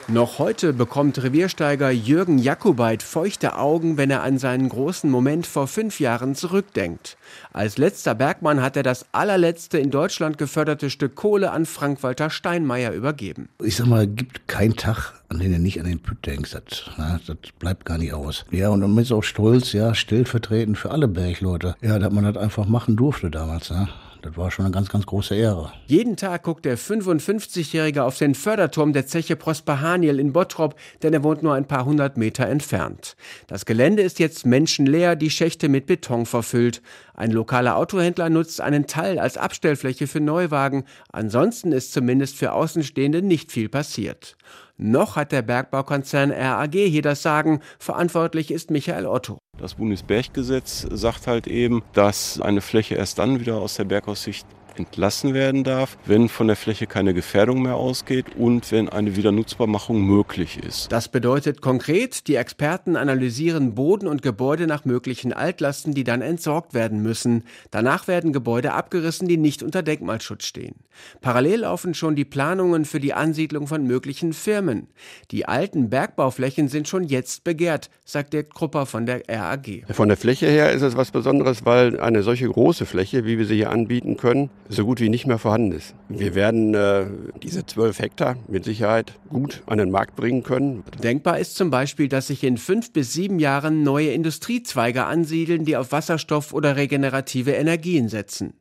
Noch 0.09 0.39
heute 0.39 0.71
bekommt 0.71 1.21
Reviersteiger 1.21 1.91
Jürgen 1.91 2.37
Jakobait 2.37 3.03
feuchte 3.03 3.57
Augen, 3.57 3.97
wenn 3.97 4.09
er 4.09 4.23
an 4.23 4.37
seinen 4.37 4.69
großen 4.69 5.11
Moment 5.11 5.45
vor 5.45 5.67
fünf 5.67 5.99
Jahren 5.99 6.33
zurückdenkt. 6.33 7.17
Als 7.51 7.77
letzter 7.77 8.15
Bergmann 8.15 8.61
hat 8.61 8.77
er 8.77 8.83
das 8.83 9.05
allerletzte 9.11 9.79
in 9.79 9.91
Deutschland 9.91 10.37
geförderte 10.37 10.89
Stück 10.89 11.15
Kohle 11.15 11.51
an 11.51 11.65
Frank-Walter 11.65 12.29
Steinmeier 12.29 12.93
übergeben. 12.93 13.49
Ich 13.61 13.75
sag 13.75 13.87
mal, 13.87 14.07
gibt 14.07 14.47
keinen 14.47 14.77
Tag, 14.77 15.13
an 15.27 15.39
dem 15.39 15.51
du 15.51 15.59
nicht 15.59 15.77
an 15.81 15.85
den 15.85 15.99
Püt 15.99 16.25
denkst. 16.25 16.51
Das, 16.51 16.89
na, 16.97 17.19
das 17.27 17.35
bleibt 17.59 17.85
gar 17.85 17.97
nicht 17.97 18.13
aus. 18.13 18.45
Ja, 18.49 18.69
und 18.69 18.79
man 18.79 18.97
ist 18.99 19.11
auch 19.11 19.23
stolz, 19.23 19.73
ja, 19.73 19.93
stellvertretend 19.93 20.77
für 20.77 20.91
alle 20.91 21.09
Bergleute. 21.09 21.75
Ja, 21.81 21.99
dass 21.99 22.13
man 22.13 22.23
das 22.23 22.37
einfach 22.37 22.65
machen 22.65 22.95
durfte 22.95 23.29
damals. 23.29 23.67
Ja. 23.69 23.89
Das 24.21 24.35
war 24.35 24.51
schon 24.51 24.65
eine 24.65 24.73
ganz, 24.73 24.89
ganz 24.89 25.05
große 25.05 25.35
Ehre. 25.35 25.71
Jeden 25.85 26.17
Tag 26.17 26.43
guckt 26.43 26.65
der 26.65 26.77
55-Jährige 26.77 28.03
auf 28.03 28.17
den 28.17 28.35
Förderturm 28.35 28.93
der 28.93 29.07
Zeche 29.07 29.35
Prosper 29.35 29.81
Haniel 29.81 30.19
in 30.19 30.33
Bottrop, 30.33 30.75
denn 31.03 31.13
er 31.13 31.23
wohnt 31.23 31.43
nur 31.43 31.53
ein 31.53 31.67
paar 31.67 31.85
hundert 31.85 32.17
Meter 32.17 32.47
entfernt. 32.47 33.15
Das 33.47 33.65
Gelände 33.65 34.01
ist 34.01 34.19
jetzt 34.19 34.45
menschenleer, 34.45 35.15
die 35.15 35.29
Schächte 35.29 35.69
mit 35.69 35.85
Beton 35.85 36.25
verfüllt. 36.25 36.81
Ein 37.13 37.31
lokaler 37.31 37.77
Autohändler 37.77 38.29
nutzt 38.29 38.61
einen 38.61 38.87
Teil 38.87 39.19
als 39.19 39.37
Abstellfläche 39.37 40.07
für 40.07 40.19
Neuwagen. 40.19 40.85
Ansonsten 41.11 41.71
ist 41.71 41.93
zumindest 41.93 42.35
für 42.35 42.53
Außenstehende 42.53 43.21
nicht 43.21 43.51
viel 43.51 43.69
passiert. 43.69 44.37
Noch 44.77 45.15
hat 45.15 45.31
der 45.31 45.41
Bergbaukonzern 45.41 46.31
RAG 46.31 46.73
hier 46.73 47.01
das 47.01 47.23
Sagen. 47.23 47.61
Verantwortlich 47.79 48.51
ist 48.51 48.69
Michael 48.69 49.07
Otto. 49.07 49.39
Das 49.57 49.73
Bundesberggesetz 49.73 50.85
sagt 50.91 51.25
halt 51.25 51.47
eben, 51.47 51.81
dass 51.93 52.39
eine 52.39 52.61
Fläche 52.61 52.93
erst 52.93 53.17
dann 53.17 53.39
wieder 53.39 53.55
aus 53.55 53.73
der 53.75 53.85
Bergaussicht 53.85 54.45
entlassen 54.79 55.33
werden 55.33 55.63
darf, 55.63 55.97
wenn 56.05 56.29
von 56.29 56.47
der 56.47 56.55
Fläche 56.55 56.87
keine 56.87 57.13
Gefährdung 57.13 57.61
mehr 57.61 57.75
ausgeht 57.75 58.35
und 58.37 58.71
wenn 58.71 58.89
eine 58.89 59.15
Wiedernutzbarmachung 59.15 60.01
möglich 60.01 60.57
ist. 60.57 60.91
Das 60.91 61.09
bedeutet 61.09 61.61
konkret, 61.61 62.27
die 62.27 62.35
Experten 62.35 62.95
analysieren 62.95 63.75
Boden 63.75 64.07
und 64.07 64.21
Gebäude 64.21 64.67
nach 64.67 64.85
möglichen 64.85 65.33
Altlasten, 65.33 65.93
die 65.93 66.03
dann 66.03 66.21
entsorgt 66.21 66.73
werden 66.73 67.01
müssen. 67.01 67.43
Danach 67.71 68.07
werden 68.07 68.33
Gebäude 68.33 68.73
abgerissen, 68.73 69.27
die 69.27 69.37
nicht 69.37 69.63
unter 69.63 69.83
Denkmalschutz 69.83 70.45
stehen. 70.45 70.75
Parallel 71.21 71.61
laufen 71.61 71.93
schon 71.93 72.15
die 72.15 72.25
Planungen 72.25 72.85
für 72.85 72.99
die 72.99 73.13
Ansiedlung 73.13 73.67
von 73.67 73.85
möglichen 73.85 74.33
Firmen. 74.33 74.87
Die 75.31 75.47
alten 75.47 75.89
Bergbauflächen 75.89 76.67
sind 76.67 76.87
schon 76.87 77.03
jetzt 77.03 77.43
begehrt, 77.43 77.89
sagt 78.05 78.33
der 78.33 78.43
Krupper 78.43 78.85
von 78.85 79.05
der 79.05 79.23
RAG. 79.27 79.83
Von 79.91 80.07
der 80.07 80.17
Fläche 80.17 80.47
her 80.47 80.71
ist 80.71 80.81
es 80.81 80.97
was 80.97 81.11
Besonderes, 81.11 81.65
weil 81.65 81.99
eine 81.99 82.23
solche 82.23 82.47
große 82.47 82.85
Fläche, 82.85 83.25
wie 83.25 83.37
wir 83.37 83.45
sie 83.45 83.55
hier 83.55 83.69
anbieten 83.69 84.17
können, 84.17 84.49
so 84.69 84.85
gut 84.85 84.99
wie 84.99 85.09
nicht 85.09 85.27
mehr 85.27 85.37
vorhanden 85.37 85.71
ist. 85.71 85.93
Wir 86.09 86.35
werden 86.35 86.73
äh, 86.73 87.05
diese 87.41 87.65
12 87.65 87.99
Hektar 87.99 88.35
mit 88.47 88.65
Sicherheit 88.65 89.13
gut 89.29 89.63
an 89.65 89.77
den 89.77 89.91
Markt 89.91 90.15
bringen 90.15 90.43
können. 90.43 90.83
Denkbar 91.01 91.39
ist 91.39 91.55
zum 91.55 91.69
Beispiel, 91.69 92.07
dass 92.07 92.27
sich 92.27 92.43
in 92.43 92.57
fünf 92.57 92.91
bis 92.91 93.13
sieben 93.13 93.39
Jahren 93.39 93.83
neue 93.83 94.11
Industriezweige 94.11 95.05
ansiedeln, 95.05 95.65
die 95.65 95.77
auf 95.77 95.91
Wasserstoff 95.91 96.53
oder 96.53 96.75
regenerative 96.75 97.51
Energien 97.51 98.09
setzen. 98.09 98.53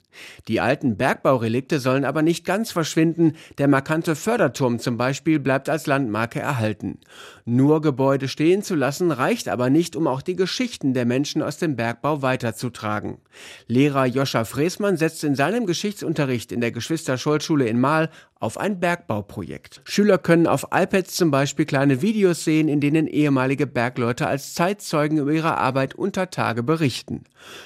Die 0.48 0.60
alten 0.60 0.96
Bergbaurelikte 0.96 1.80
sollen 1.80 2.04
aber 2.04 2.22
nicht 2.22 2.44
ganz 2.44 2.70
verschwinden. 2.70 3.34
Der 3.58 3.68
markante 3.68 4.16
Förderturm 4.16 4.78
zum 4.78 4.96
Beispiel 4.96 5.38
bleibt 5.38 5.68
als 5.68 5.86
Landmarke 5.86 6.40
erhalten. 6.40 6.98
Nur 7.44 7.80
Gebäude 7.80 8.28
stehen 8.28 8.62
zu 8.62 8.74
lassen 8.74 9.10
reicht 9.10 9.48
aber 9.48 9.70
nicht, 9.70 9.96
um 9.96 10.06
auch 10.06 10.22
die 10.22 10.36
Geschichten 10.36 10.94
der 10.94 11.06
Menschen 11.06 11.42
aus 11.42 11.58
dem 11.58 11.76
Bergbau 11.76 12.22
weiterzutragen. 12.22 13.18
Lehrer 13.66 14.06
Joscha 14.06 14.44
Fresmann 14.44 14.96
setzt 14.96 15.24
in 15.24 15.34
seinem 15.34 15.66
Geschichtsunterricht 15.66 16.52
in 16.52 16.60
der 16.60 16.72
Geschwister-Scholl-Schule 16.72 17.66
in 17.66 17.80
Mahl 17.80 18.10
auf 18.46 18.58
ein 18.58 18.78
Bergbauprojekt. 18.78 19.80
Schüler 19.82 20.18
können 20.18 20.46
auf 20.46 20.68
iPads 20.72 21.16
zum 21.16 21.32
Beispiel 21.32 21.66
kleine 21.66 22.00
Videos 22.00 22.44
sehen, 22.44 22.68
in 22.68 22.80
denen 22.80 23.08
ehemalige 23.08 23.66
Bergleute 23.66 24.28
als 24.28 24.54
Zeitzeugen 24.54 25.18
über 25.18 25.32
ihre 25.32 25.58
Arbeit 25.58 25.96
unter 25.96 26.30
Tage 26.30 26.62
berichten. 26.62 27.24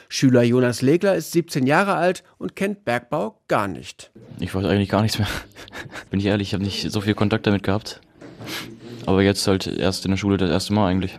Schüler 0.08 0.42
Jonas 0.42 0.80
Legler 0.80 1.14
ist 1.16 1.32
17 1.32 1.66
Jahre 1.66 1.96
alt 1.96 2.24
und 2.38 2.56
kennt 2.56 2.86
Bergbau 2.86 3.38
gar 3.46 3.68
nicht. 3.68 4.10
Ich 4.38 4.54
weiß 4.54 4.64
eigentlich 4.64 4.88
gar 4.88 5.02
nichts 5.02 5.18
mehr. 5.18 5.28
Bin 6.10 6.18
ich 6.18 6.24
ehrlich, 6.24 6.48
ich 6.48 6.54
habe 6.54 6.64
nicht 6.64 6.90
so 6.90 7.02
viel 7.02 7.14
Kontakt 7.14 7.46
damit 7.46 7.62
gehabt. 7.62 8.00
Aber 9.04 9.22
jetzt 9.22 9.46
halt 9.46 9.66
erst 9.66 10.06
in 10.06 10.12
der 10.12 10.18
Schule 10.18 10.38
das 10.38 10.50
erste 10.50 10.72
Mal 10.72 10.88
eigentlich. 10.88 11.18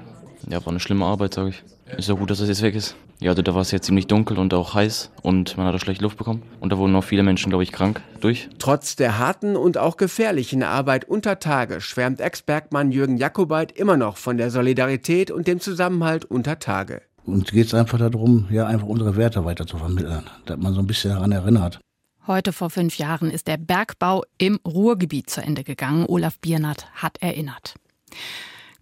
Ja, 0.50 0.66
war 0.66 0.72
eine 0.72 0.80
schlimme 0.80 1.06
Arbeit, 1.06 1.36
sage 1.36 1.50
ich. 1.50 1.64
Ist 1.98 2.10
ja 2.10 2.16
gut, 2.16 2.30
dass 2.30 2.40
das 2.40 2.48
jetzt 2.48 2.62
weg 2.62 2.76
ist. 2.76 2.96
Ja, 3.20 3.34
da 3.34 3.54
war 3.54 3.62
es 3.62 3.72
jetzt 3.72 3.86
ziemlich 3.86 4.08
dunkel 4.08 4.40
und 4.40 4.54
auch 4.54 4.74
heiß 4.74 5.12
und 5.22 5.56
man 5.58 5.68
hat 5.68 5.76
auch 5.76 5.80
schlecht 5.80 6.02
Luft 6.02 6.18
bekommen. 6.18 6.42
Und 6.60 6.72
da 6.72 6.78
wurden 6.78 6.96
auch 6.96 7.04
viele 7.04 7.22
Menschen, 7.24 7.50
glaube 7.50 7.64
ich, 7.64 7.72
krank 7.72 8.02
durch. 8.20 8.50
Trotz 8.58 8.96
der 8.96 9.20
harten 9.20 9.56
und 9.56 9.78
auch 9.78 9.98
gefährlichen 9.98 10.64
Arbeit 10.64 11.06
unter 11.06 11.40
Tage 11.40 11.82
schwärmt 11.82 12.20
Ex-Bergmann 12.20 12.92
Jürgen 12.92 13.18
Jakobait 13.18 13.72
immer 13.72 13.98
noch 13.98 14.18
von 14.18 14.38
der 14.38 14.50
Solidarität 14.50 15.30
und 15.30 15.48
dem 15.48 15.60
Zusammenhalt 15.60 16.26
unter 16.26 16.60
Tage. 16.60 17.02
Uns 17.26 17.52
geht 17.52 17.68
es 17.68 17.74
einfach 17.74 18.00
darum, 18.00 18.48
ja, 18.50 18.66
einfach 18.66 18.88
unsere 18.88 19.16
Werte 19.16 19.46
weiter 19.46 19.68
zu 19.68 19.78
vermitteln, 19.78 20.24
dass 20.46 20.58
man 20.58 20.74
so 20.74 20.80
ein 20.80 20.88
bisschen 20.88 21.12
daran 21.12 21.32
erinnert. 21.32 21.80
Heute 22.26 22.54
vor 22.54 22.70
fünf 22.70 22.98
Jahren 22.98 23.30
ist 23.30 23.48
der 23.48 23.58
Bergbau 23.58 24.24
im 24.38 24.60
Ruhrgebiet 24.66 25.30
zu 25.30 25.42
Ende 25.42 25.64
gegangen. 25.64 26.06
Olaf 26.08 26.40
Biernat 26.40 26.88
hat 26.94 27.18
erinnert. 27.22 27.76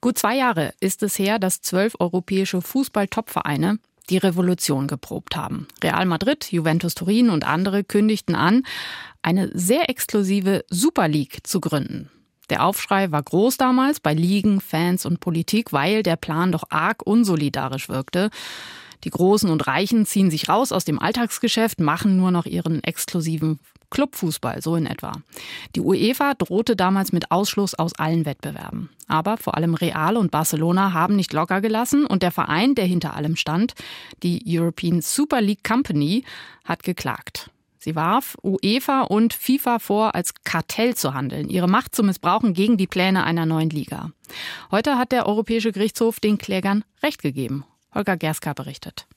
Gut 0.01 0.17
zwei 0.17 0.37
Jahre 0.37 0.73
ist 0.79 1.03
es 1.03 1.19
her, 1.19 1.39
dass 1.39 1.61
zwölf 1.61 1.95
europäische 1.99 2.61
Fußball-Topvereine 2.61 3.79
die 4.09 4.17
Revolution 4.17 4.87
geprobt 4.87 5.35
haben. 5.35 5.67
Real 5.83 6.05
Madrid, 6.05 6.51
Juventus 6.51 6.95
Turin 6.95 7.29
und 7.29 7.45
andere 7.45 7.83
kündigten 7.83 8.35
an, 8.35 8.63
eine 9.21 9.49
sehr 9.53 9.89
exklusive 9.89 10.65
Super 10.69 11.07
League 11.07 11.39
zu 11.43 11.59
gründen. 11.59 12.09
Der 12.49 12.63
Aufschrei 12.65 13.11
war 13.11 13.21
groß 13.21 13.57
damals 13.57 13.99
bei 13.99 14.13
Ligen, 14.13 14.61
Fans 14.61 15.05
und 15.05 15.19
Politik, 15.19 15.71
weil 15.71 16.01
der 16.01 16.15
Plan 16.15 16.51
doch 16.51 16.63
arg 16.69 17.05
unsolidarisch 17.05 17.89
wirkte. 17.89 18.29
Die 19.03 19.11
Großen 19.11 19.49
und 19.49 19.67
Reichen 19.67 20.05
ziehen 20.05 20.31
sich 20.31 20.49
raus 20.49 20.71
aus 20.71 20.83
dem 20.83 20.99
Alltagsgeschäft, 20.99 21.79
machen 21.79 22.17
nur 22.17 22.31
noch 22.31 22.45
ihren 22.45 22.83
exklusiven 22.83 23.59
Clubfußball, 23.89 24.61
so 24.61 24.75
in 24.75 24.85
etwa. 24.85 25.13
Die 25.75 25.81
UEFA 25.81 26.33
drohte 26.33 26.75
damals 26.75 27.11
mit 27.11 27.31
Ausschluss 27.31 27.73
aus 27.75 27.93
allen 27.93 28.25
Wettbewerben. 28.25 28.89
Aber 29.07 29.37
vor 29.37 29.57
allem 29.57 29.73
Real 29.73 30.17
und 30.17 30.31
Barcelona 30.31 30.93
haben 30.93 31.15
nicht 31.15 31.33
locker 31.33 31.61
gelassen 31.61 32.05
und 32.05 32.23
der 32.23 32.31
Verein, 32.31 32.75
der 32.75 32.85
hinter 32.85 33.15
allem 33.15 33.35
stand, 33.35 33.73
die 34.23 34.43
European 34.45 35.01
Super 35.01 35.41
League 35.41 35.63
Company, 35.63 36.23
hat 36.63 36.83
geklagt. 36.83 37.49
Sie 37.79 37.95
warf 37.95 38.37
UEFA 38.43 39.03
und 39.03 39.33
FIFA 39.33 39.79
vor, 39.79 40.13
als 40.13 40.33
Kartell 40.43 40.95
zu 40.95 41.13
handeln, 41.13 41.49
ihre 41.49 41.69
Macht 41.69 41.95
zu 41.95 42.03
missbrauchen 42.03 42.53
gegen 42.53 42.77
die 42.77 42.87
Pläne 42.87 43.23
einer 43.23 43.45
neuen 43.45 43.69
Liga. 43.69 44.11
Heute 44.69 44.97
hat 44.97 45.13
der 45.13 45.25
Europäische 45.25 45.71
Gerichtshof 45.71 46.19
den 46.19 46.37
Klägern 46.37 46.83
Recht 47.01 47.21
gegeben. 47.21 47.63
Holger 47.95 48.17
Gerska 48.17 48.53
berichtet. 48.53 49.07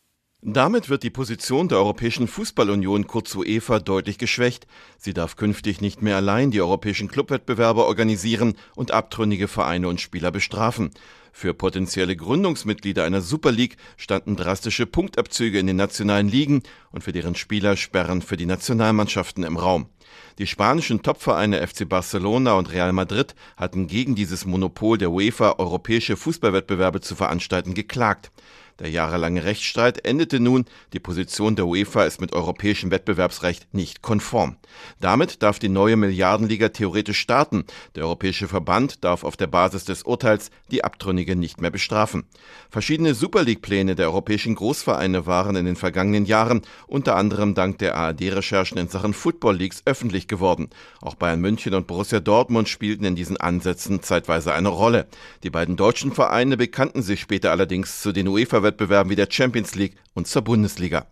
Damit 0.45 0.89
wird 0.89 1.05
die 1.05 1.11
Position 1.11 1.69
der 1.69 1.79
Europäischen 1.79 2.27
Fußballunion 2.27 3.07
kurz 3.07 3.33
UEFA 3.37 3.79
deutlich 3.79 4.19
geschwächt. 4.19 4.67
Sie 4.99 5.15
darf 5.15 5.37
künftig 5.37 5.81
nicht 5.81 6.03
mehr 6.03 6.17
allein 6.17 6.51
die 6.51 6.61
europäischen 6.61 7.07
Clubwettbewerbe 7.07 7.85
organisieren 7.85 8.55
und 8.75 8.91
abtrünnige 8.91 9.47
Vereine 9.47 9.87
und 9.87 10.01
Spieler 10.01 10.33
bestrafen. 10.33 10.91
Für 11.31 11.55
potenzielle 11.55 12.17
Gründungsmitglieder 12.17 13.05
einer 13.05 13.21
Super 13.21 13.53
League 13.53 13.77
standen 13.97 14.35
drastische 14.35 14.85
Punktabzüge 14.85 15.61
in 15.61 15.69
den 15.69 15.77
nationalen 15.77 16.29
Ligen 16.29 16.65
und 16.91 17.05
für 17.05 17.13
deren 17.13 17.37
Spieler 17.37 17.77
Sperren 17.77 18.21
für 18.21 18.37
die 18.37 18.47
Nationalmannschaften 18.47 19.45
im 19.45 19.57
Raum. 19.57 19.91
Die 20.39 20.49
spanischen 20.49 21.03
Topvereine 21.03 21.65
FC 21.65 21.89
Barcelona 21.89 22.55
und 22.55 22.73
Real 22.73 22.93
Madrid 22.93 23.37
hatten 23.57 23.87
gegen 23.87 24.17
dieses 24.17 24.45
Monopol 24.45 24.99
der 24.99 25.13
UEFA 25.13 25.55
europäische 25.59 26.17
Fußballwettbewerbe 26.17 27.01
zu 27.01 27.15
veranstalten 27.15 27.75
geklagt. 27.75 28.33
Der 28.79 28.91
jahrelange 28.91 29.45
Rechtsstreit 29.45 30.05
endete 30.05 30.41
nun, 30.41 30.65
die 30.93 30.99
Position 30.99 31.57
der 31.57 31.67
UEFA 31.67 32.05
ist 32.05 32.21
mit 32.21 32.33
europäischem 32.33 32.91
Wettbewerbsrecht 32.91 33.73
nicht 33.75 34.03
konform. 34.03 34.57
Damit 35.01 35.43
darf 35.43 35.59
die 35.59 35.69
neue 35.69 35.97
Milliardenliga 35.97 36.71
theoretisch 36.71 37.19
starten. 37.19 37.65
Der 37.95 38.05
Europäische 38.05 38.49
Verband 38.49 39.05
darf 39.05 39.25
auf 39.25 39.37
der 39.37 39.47
Basis 39.47 39.85
des 39.85 40.05
Urteils 40.05 40.51
die 40.71 40.85
Abtrünnigen 40.85 41.39
nicht 41.39 41.61
mehr 41.61 41.71
bestrafen. 41.71 42.25
Verschiedene 42.71 43.15
Super 43.15 43.43
League-Pläne 43.43 43.95
der 43.95 44.07
europäischen 44.07 44.55
Großvereine 44.55 45.27
waren 45.27 45.57
in 45.57 45.67
den 45.67 45.77
vergangenen 45.77 46.25
Jahren 46.25 46.63
unter 46.87 47.17
anderem 47.17 47.55
dank 47.55 47.79
der 47.79 47.95
ARD-Recherchen 47.97 48.79
in 48.79 48.89
Sachen 48.89 49.13
Football 49.13 49.57
Leagues 49.57 49.83
öffentlich 49.85 50.29
geworden. 50.29 50.71
Auch 51.01 51.15
Bayern 51.15 51.41
München 51.41 51.75
und 51.75 51.87
Borussia 51.87 52.21
Dortmund 52.21 52.69
spielten 52.69 53.05
in 53.05 53.17
diesen 53.17 53.37
Ansätzen 53.37 54.03
zeitweise 54.03 54.55
eine 54.55 54.69
Rolle. 54.69 55.07
Die 55.43 55.51
beiden 55.51 55.77
deutschen 55.77 56.13
Vereine 56.13 56.57
bekannten 56.57 57.03
sich 57.03 57.21
später 57.21 57.51
allerdings 57.51 58.01
zu 58.01 58.13
den 58.13 58.29
UEFA 58.29 58.63
Wettbewerben 58.73 59.11
wie 59.11 59.17
der 59.17 59.29
Champions 59.31 59.75
League 59.75 59.97
und 60.15 60.27
zur 60.27 60.43
Bundesliga. 60.43 61.07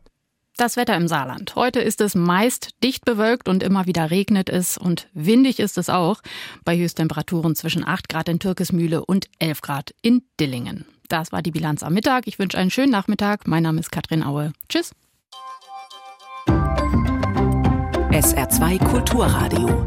Das 0.57 0.77
Wetter 0.77 0.97
im 0.97 1.09
Saarland. 1.09 1.55
Heute 1.55 1.81
ist 1.81 2.01
es 2.01 2.15
meist 2.15 2.71
dicht 2.83 3.05
bewölkt 3.05 3.49
und 3.49 3.63
immer 3.63 3.87
wieder 3.87 4.11
regnet 4.11 4.51
es 4.51 4.77
und 4.77 5.09
windig 5.15 5.59
ist 5.59 5.79
es 5.79 5.89
auch. 5.89 6.21
Bei 6.65 6.77
Höchsttemperaturen 6.77 7.55
zwischen 7.55 7.87
8 7.87 8.09
Grad 8.09 8.29
in 8.29 8.39
Türkesmühle 8.41 9.05
und 9.05 9.27
11 9.39 9.63
Grad 9.63 9.95
in 10.03 10.23
Dillingen. 10.39 10.87
Das 11.09 11.33
war 11.33 11.43
die 11.43 11.51
Bilanz 11.51 11.83
am 11.83 11.95
Mittag. 11.95 12.27
Ich 12.27 12.39
wünsche 12.39 12.59
einen 12.59 12.71
schönen 12.71 12.93
Nachmittag. 12.93 13.47
Mein 13.47 13.63
Name 13.63 13.81
ist 13.81 13.91
Katrin 13.91 14.23
Aue. 14.23 14.53
Tschüss. 14.69 14.93
SR2 18.11 18.79
Kulturradio. 18.85 19.87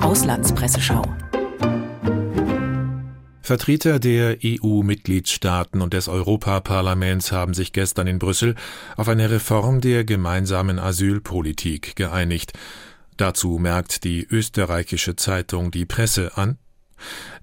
Auslandspresseschau. 0.00 1.04
Vertreter 3.44 3.98
der 3.98 4.38
EU-Mitgliedstaaten 4.42 5.82
und 5.82 5.92
des 5.92 6.08
Europaparlaments 6.08 7.30
haben 7.30 7.52
sich 7.52 7.74
gestern 7.74 8.06
in 8.06 8.18
Brüssel 8.18 8.54
auf 8.96 9.06
eine 9.06 9.30
Reform 9.30 9.82
der 9.82 10.04
gemeinsamen 10.04 10.78
Asylpolitik 10.78 11.94
geeinigt. 11.94 12.54
Dazu 13.18 13.58
merkt 13.58 14.04
die 14.04 14.26
österreichische 14.26 15.16
Zeitung 15.16 15.70
Die 15.70 15.84
Presse 15.84 16.38
an. 16.38 16.56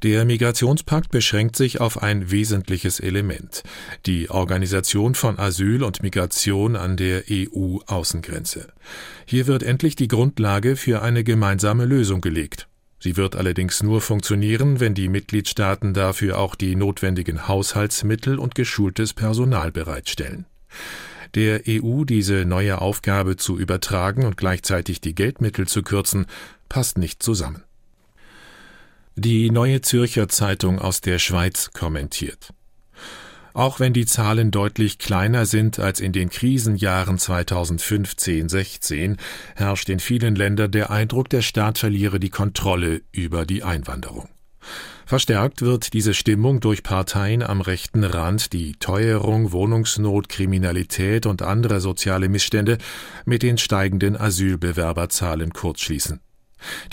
Der 0.02 0.26
Migrationspakt 0.26 1.12
beschränkt 1.12 1.56
sich 1.56 1.80
auf 1.80 2.02
ein 2.02 2.32
wesentliches 2.32 3.00
Element, 3.00 3.62
die 4.08 4.32
Organisation 4.32 5.14
von 5.14 5.38
Asyl 5.38 5.84
und 5.84 6.02
Migration 6.02 6.76
an 6.76 6.98
der 6.98 7.26
EU-Außengrenze. 7.30 8.74
Hier 9.28 9.46
wird 9.46 9.62
endlich 9.62 9.96
die 9.98 10.08
Grundlage 10.08 10.78
für 10.78 11.04
eine 11.04 11.24
gemeinsame 11.24 11.86
Lösung 11.86 12.22
gelegt. 12.22 12.68
Sie 13.04 13.18
wird 13.18 13.36
allerdings 13.36 13.82
nur 13.82 14.00
funktionieren, 14.00 14.80
wenn 14.80 14.94
die 14.94 15.10
Mitgliedstaaten 15.10 15.96
dafür 15.96 16.38
auch 16.38 16.54
die 16.54 16.76
notwendigen 16.76 17.48
Haushaltsmittel 17.48 18.38
und 18.38 18.54
geschultes 18.54 19.16
Personal 19.16 19.72
bereitstellen. 19.72 20.46
Der 21.34 21.64
EU 21.68 22.04
diese 22.04 22.46
neue 22.46 22.80
Aufgabe 22.80 23.38
zu 23.38 23.58
übertragen 23.58 24.26
und 24.26 24.38
gleichzeitig 24.38 25.02
die 25.02 25.16
Geldmittel 25.16 25.68
zu 25.68 25.82
kürzen, 25.82 26.28
passt 26.70 27.00
nicht 27.00 27.24
zusammen. 27.24 27.64
Die 29.16 29.50
Neue 29.50 29.82
Zürcher 29.82 30.28
Zeitung 30.30 30.78
aus 30.78 31.02
der 31.02 31.18
Schweiz 31.18 31.72
kommentiert. 31.74 32.54
Auch 33.54 33.80
wenn 33.80 33.94
die 33.94 34.06
Zahlen 34.06 34.52
deutlich 34.52 34.98
kleiner 34.98 35.46
sind 35.46 35.80
als 35.80 36.00
in 36.00 36.14
den 36.14 36.30
Krisenjahren 36.30 37.18
2015-16, 37.18 39.18
herrscht 39.56 39.90
in 39.90 40.00
vielen 40.00 40.36
Ländern 40.36 40.72
der 40.72 40.90
Eindruck, 40.90 41.30
der 41.30 41.42
Staat 41.42 41.78
verliere 41.78 42.20
die 42.20 42.30
Kontrolle 42.30 43.02
über 43.12 43.46
die 43.46 43.64
Einwanderung. 43.64 44.30
Verstärkt 45.06 45.62
wird 45.62 45.94
diese 45.94 46.14
Stimmung 46.14 46.62
durch 46.62 46.84
Parteien 46.84 47.44
am 47.44 47.60
rechten 47.60 48.06
Rand, 48.06 48.54
die 48.54 48.74
Teuerung, 48.74 49.52
Wohnungsnot, 49.52 50.30
Kriminalität 50.30 51.26
und 51.26 51.42
andere 51.42 51.82
soziale 51.82 52.30
Missstände 52.30 52.78
mit 53.26 53.44
den 53.44 53.58
steigenden 53.58 54.16
Asylbewerberzahlen 54.16 55.52
kurzschließen. 55.52 56.22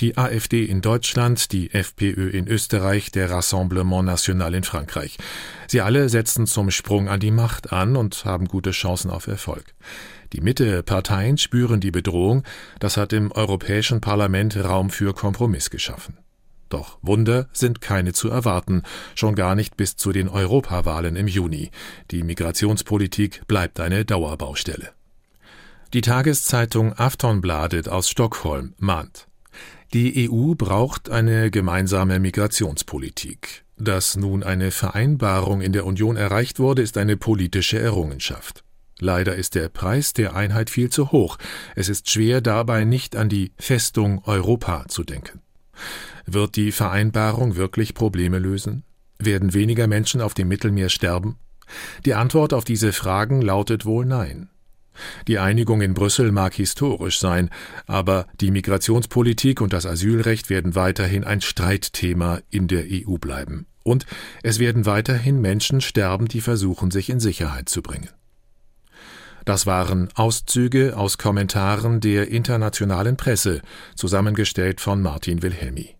Die 0.00 0.16
AfD 0.16 0.64
in 0.64 0.80
Deutschland, 0.80 1.52
die 1.52 1.72
FPÖ 1.72 2.30
in 2.30 2.48
Österreich, 2.48 3.10
der 3.10 3.30
Rassemblement 3.30 4.04
National 4.04 4.54
in 4.54 4.64
Frankreich. 4.64 5.18
Sie 5.66 5.80
alle 5.80 6.08
setzen 6.08 6.46
zum 6.46 6.70
Sprung 6.70 7.08
an 7.08 7.20
die 7.20 7.30
Macht 7.30 7.72
an 7.72 7.96
und 7.96 8.24
haben 8.24 8.46
gute 8.46 8.70
Chancen 8.70 9.10
auf 9.10 9.26
Erfolg. 9.26 9.74
Die 10.32 10.40
Mitte-Parteien 10.40 11.38
spüren 11.38 11.80
die 11.80 11.90
Bedrohung, 11.90 12.44
das 12.80 12.96
hat 12.96 13.12
im 13.12 13.32
Europäischen 13.32 14.00
Parlament 14.00 14.56
Raum 14.56 14.90
für 14.90 15.14
Kompromiss 15.14 15.70
geschaffen. 15.70 16.18
Doch 16.68 16.98
Wunder 17.00 17.48
sind 17.52 17.80
keine 17.80 18.12
zu 18.12 18.28
erwarten, 18.28 18.82
schon 19.14 19.34
gar 19.34 19.54
nicht 19.54 19.76
bis 19.76 19.96
zu 19.96 20.12
den 20.12 20.28
Europawahlen 20.28 21.16
im 21.16 21.26
Juni. 21.26 21.70
Die 22.10 22.22
Migrationspolitik 22.22 23.46
bleibt 23.46 23.80
eine 23.80 24.04
Dauerbaustelle. 24.04 24.92
Die 25.94 26.02
Tageszeitung 26.02 26.92
Aftonbladet 26.92 27.88
aus 27.88 28.10
Stockholm 28.10 28.74
mahnt. 28.76 29.27
Die 29.94 30.28
EU 30.30 30.54
braucht 30.54 31.08
eine 31.08 31.50
gemeinsame 31.50 32.18
Migrationspolitik. 32.18 33.64
Dass 33.78 34.16
nun 34.16 34.42
eine 34.42 34.70
Vereinbarung 34.70 35.62
in 35.62 35.72
der 35.72 35.86
Union 35.86 36.16
erreicht 36.16 36.58
wurde, 36.58 36.82
ist 36.82 36.98
eine 36.98 37.16
politische 37.16 37.78
Errungenschaft. 37.78 38.64
Leider 38.98 39.34
ist 39.36 39.54
der 39.54 39.70
Preis 39.70 40.12
der 40.12 40.36
Einheit 40.36 40.68
viel 40.68 40.90
zu 40.90 41.10
hoch. 41.10 41.38
Es 41.74 41.88
ist 41.88 42.10
schwer 42.10 42.42
dabei 42.42 42.84
nicht 42.84 43.16
an 43.16 43.30
die 43.30 43.52
Festung 43.56 44.22
Europa 44.24 44.84
zu 44.88 45.04
denken. 45.04 45.40
Wird 46.26 46.56
die 46.56 46.72
Vereinbarung 46.72 47.56
wirklich 47.56 47.94
Probleme 47.94 48.38
lösen? 48.38 48.84
Werden 49.18 49.54
weniger 49.54 49.86
Menschen 49.86 50.20
auf 50.20 50.34
dem 50.34 50.48
Mittelmeer 50.48 50.90
sterben? 50.90 51.36
Die 52.04 52.14
Antwort 52.14 52.52
auf 52.52 52.64
diese 52.64 52.92
Fragen 52.92 53.40
lautet 53.40 53.86
wohl 53.86 54.04
Nein. 54.04 54.50
Die 55.26 55.38
Einigung 55.38 55.80
in 55.80 55.94
Brüssel 55.94 56.32
mag 56.32 56.54
historisch 56.54 57.18
sein, 57.18 57.50
aber 57.86 58.26
die 58.40 58.50
Migrationspolitik 58.50 59.60
und 59.60 59.72
das 59.72 59.86
Asylrecht 59.86 60.50
werden 60.50 60.74
weiterhin 60.74 61.24
ein 61.24 61.40
Streitthema 61.40 62.40
in 62.50 62.68
der 62.68 62.84
EU 62.90 63.16
bleiben. 63.18 63.66
Und 63.84 64.06
es 64.42 64.58
werden 64.58 64.86
weiterhin 64.86 65.40
Menschen 65.40 65.80
sterben, 65.80 66.28
die 66.28 66.40
versuchen, 66.40 66.90
sich 66.90 67.08
in 67.08 67.20
Sicherheit 67.20 67.68
zu 67.68 67.82
bringen. 67.82 68.10
Das 69.44 69.64
waren 69.64 70.10
Auszüge 70.14 70.94
aus 70.96 71.16
Kommentaren 71.16 72.00
der 72.00 72.28
internationalen 72.28 73.16
Presse, 73.16 73.62
zusammengestellt 73.94 74.80
von 74.82 75.00
Martin 75.00 75.42
Wilhelmi. 75.42 75.97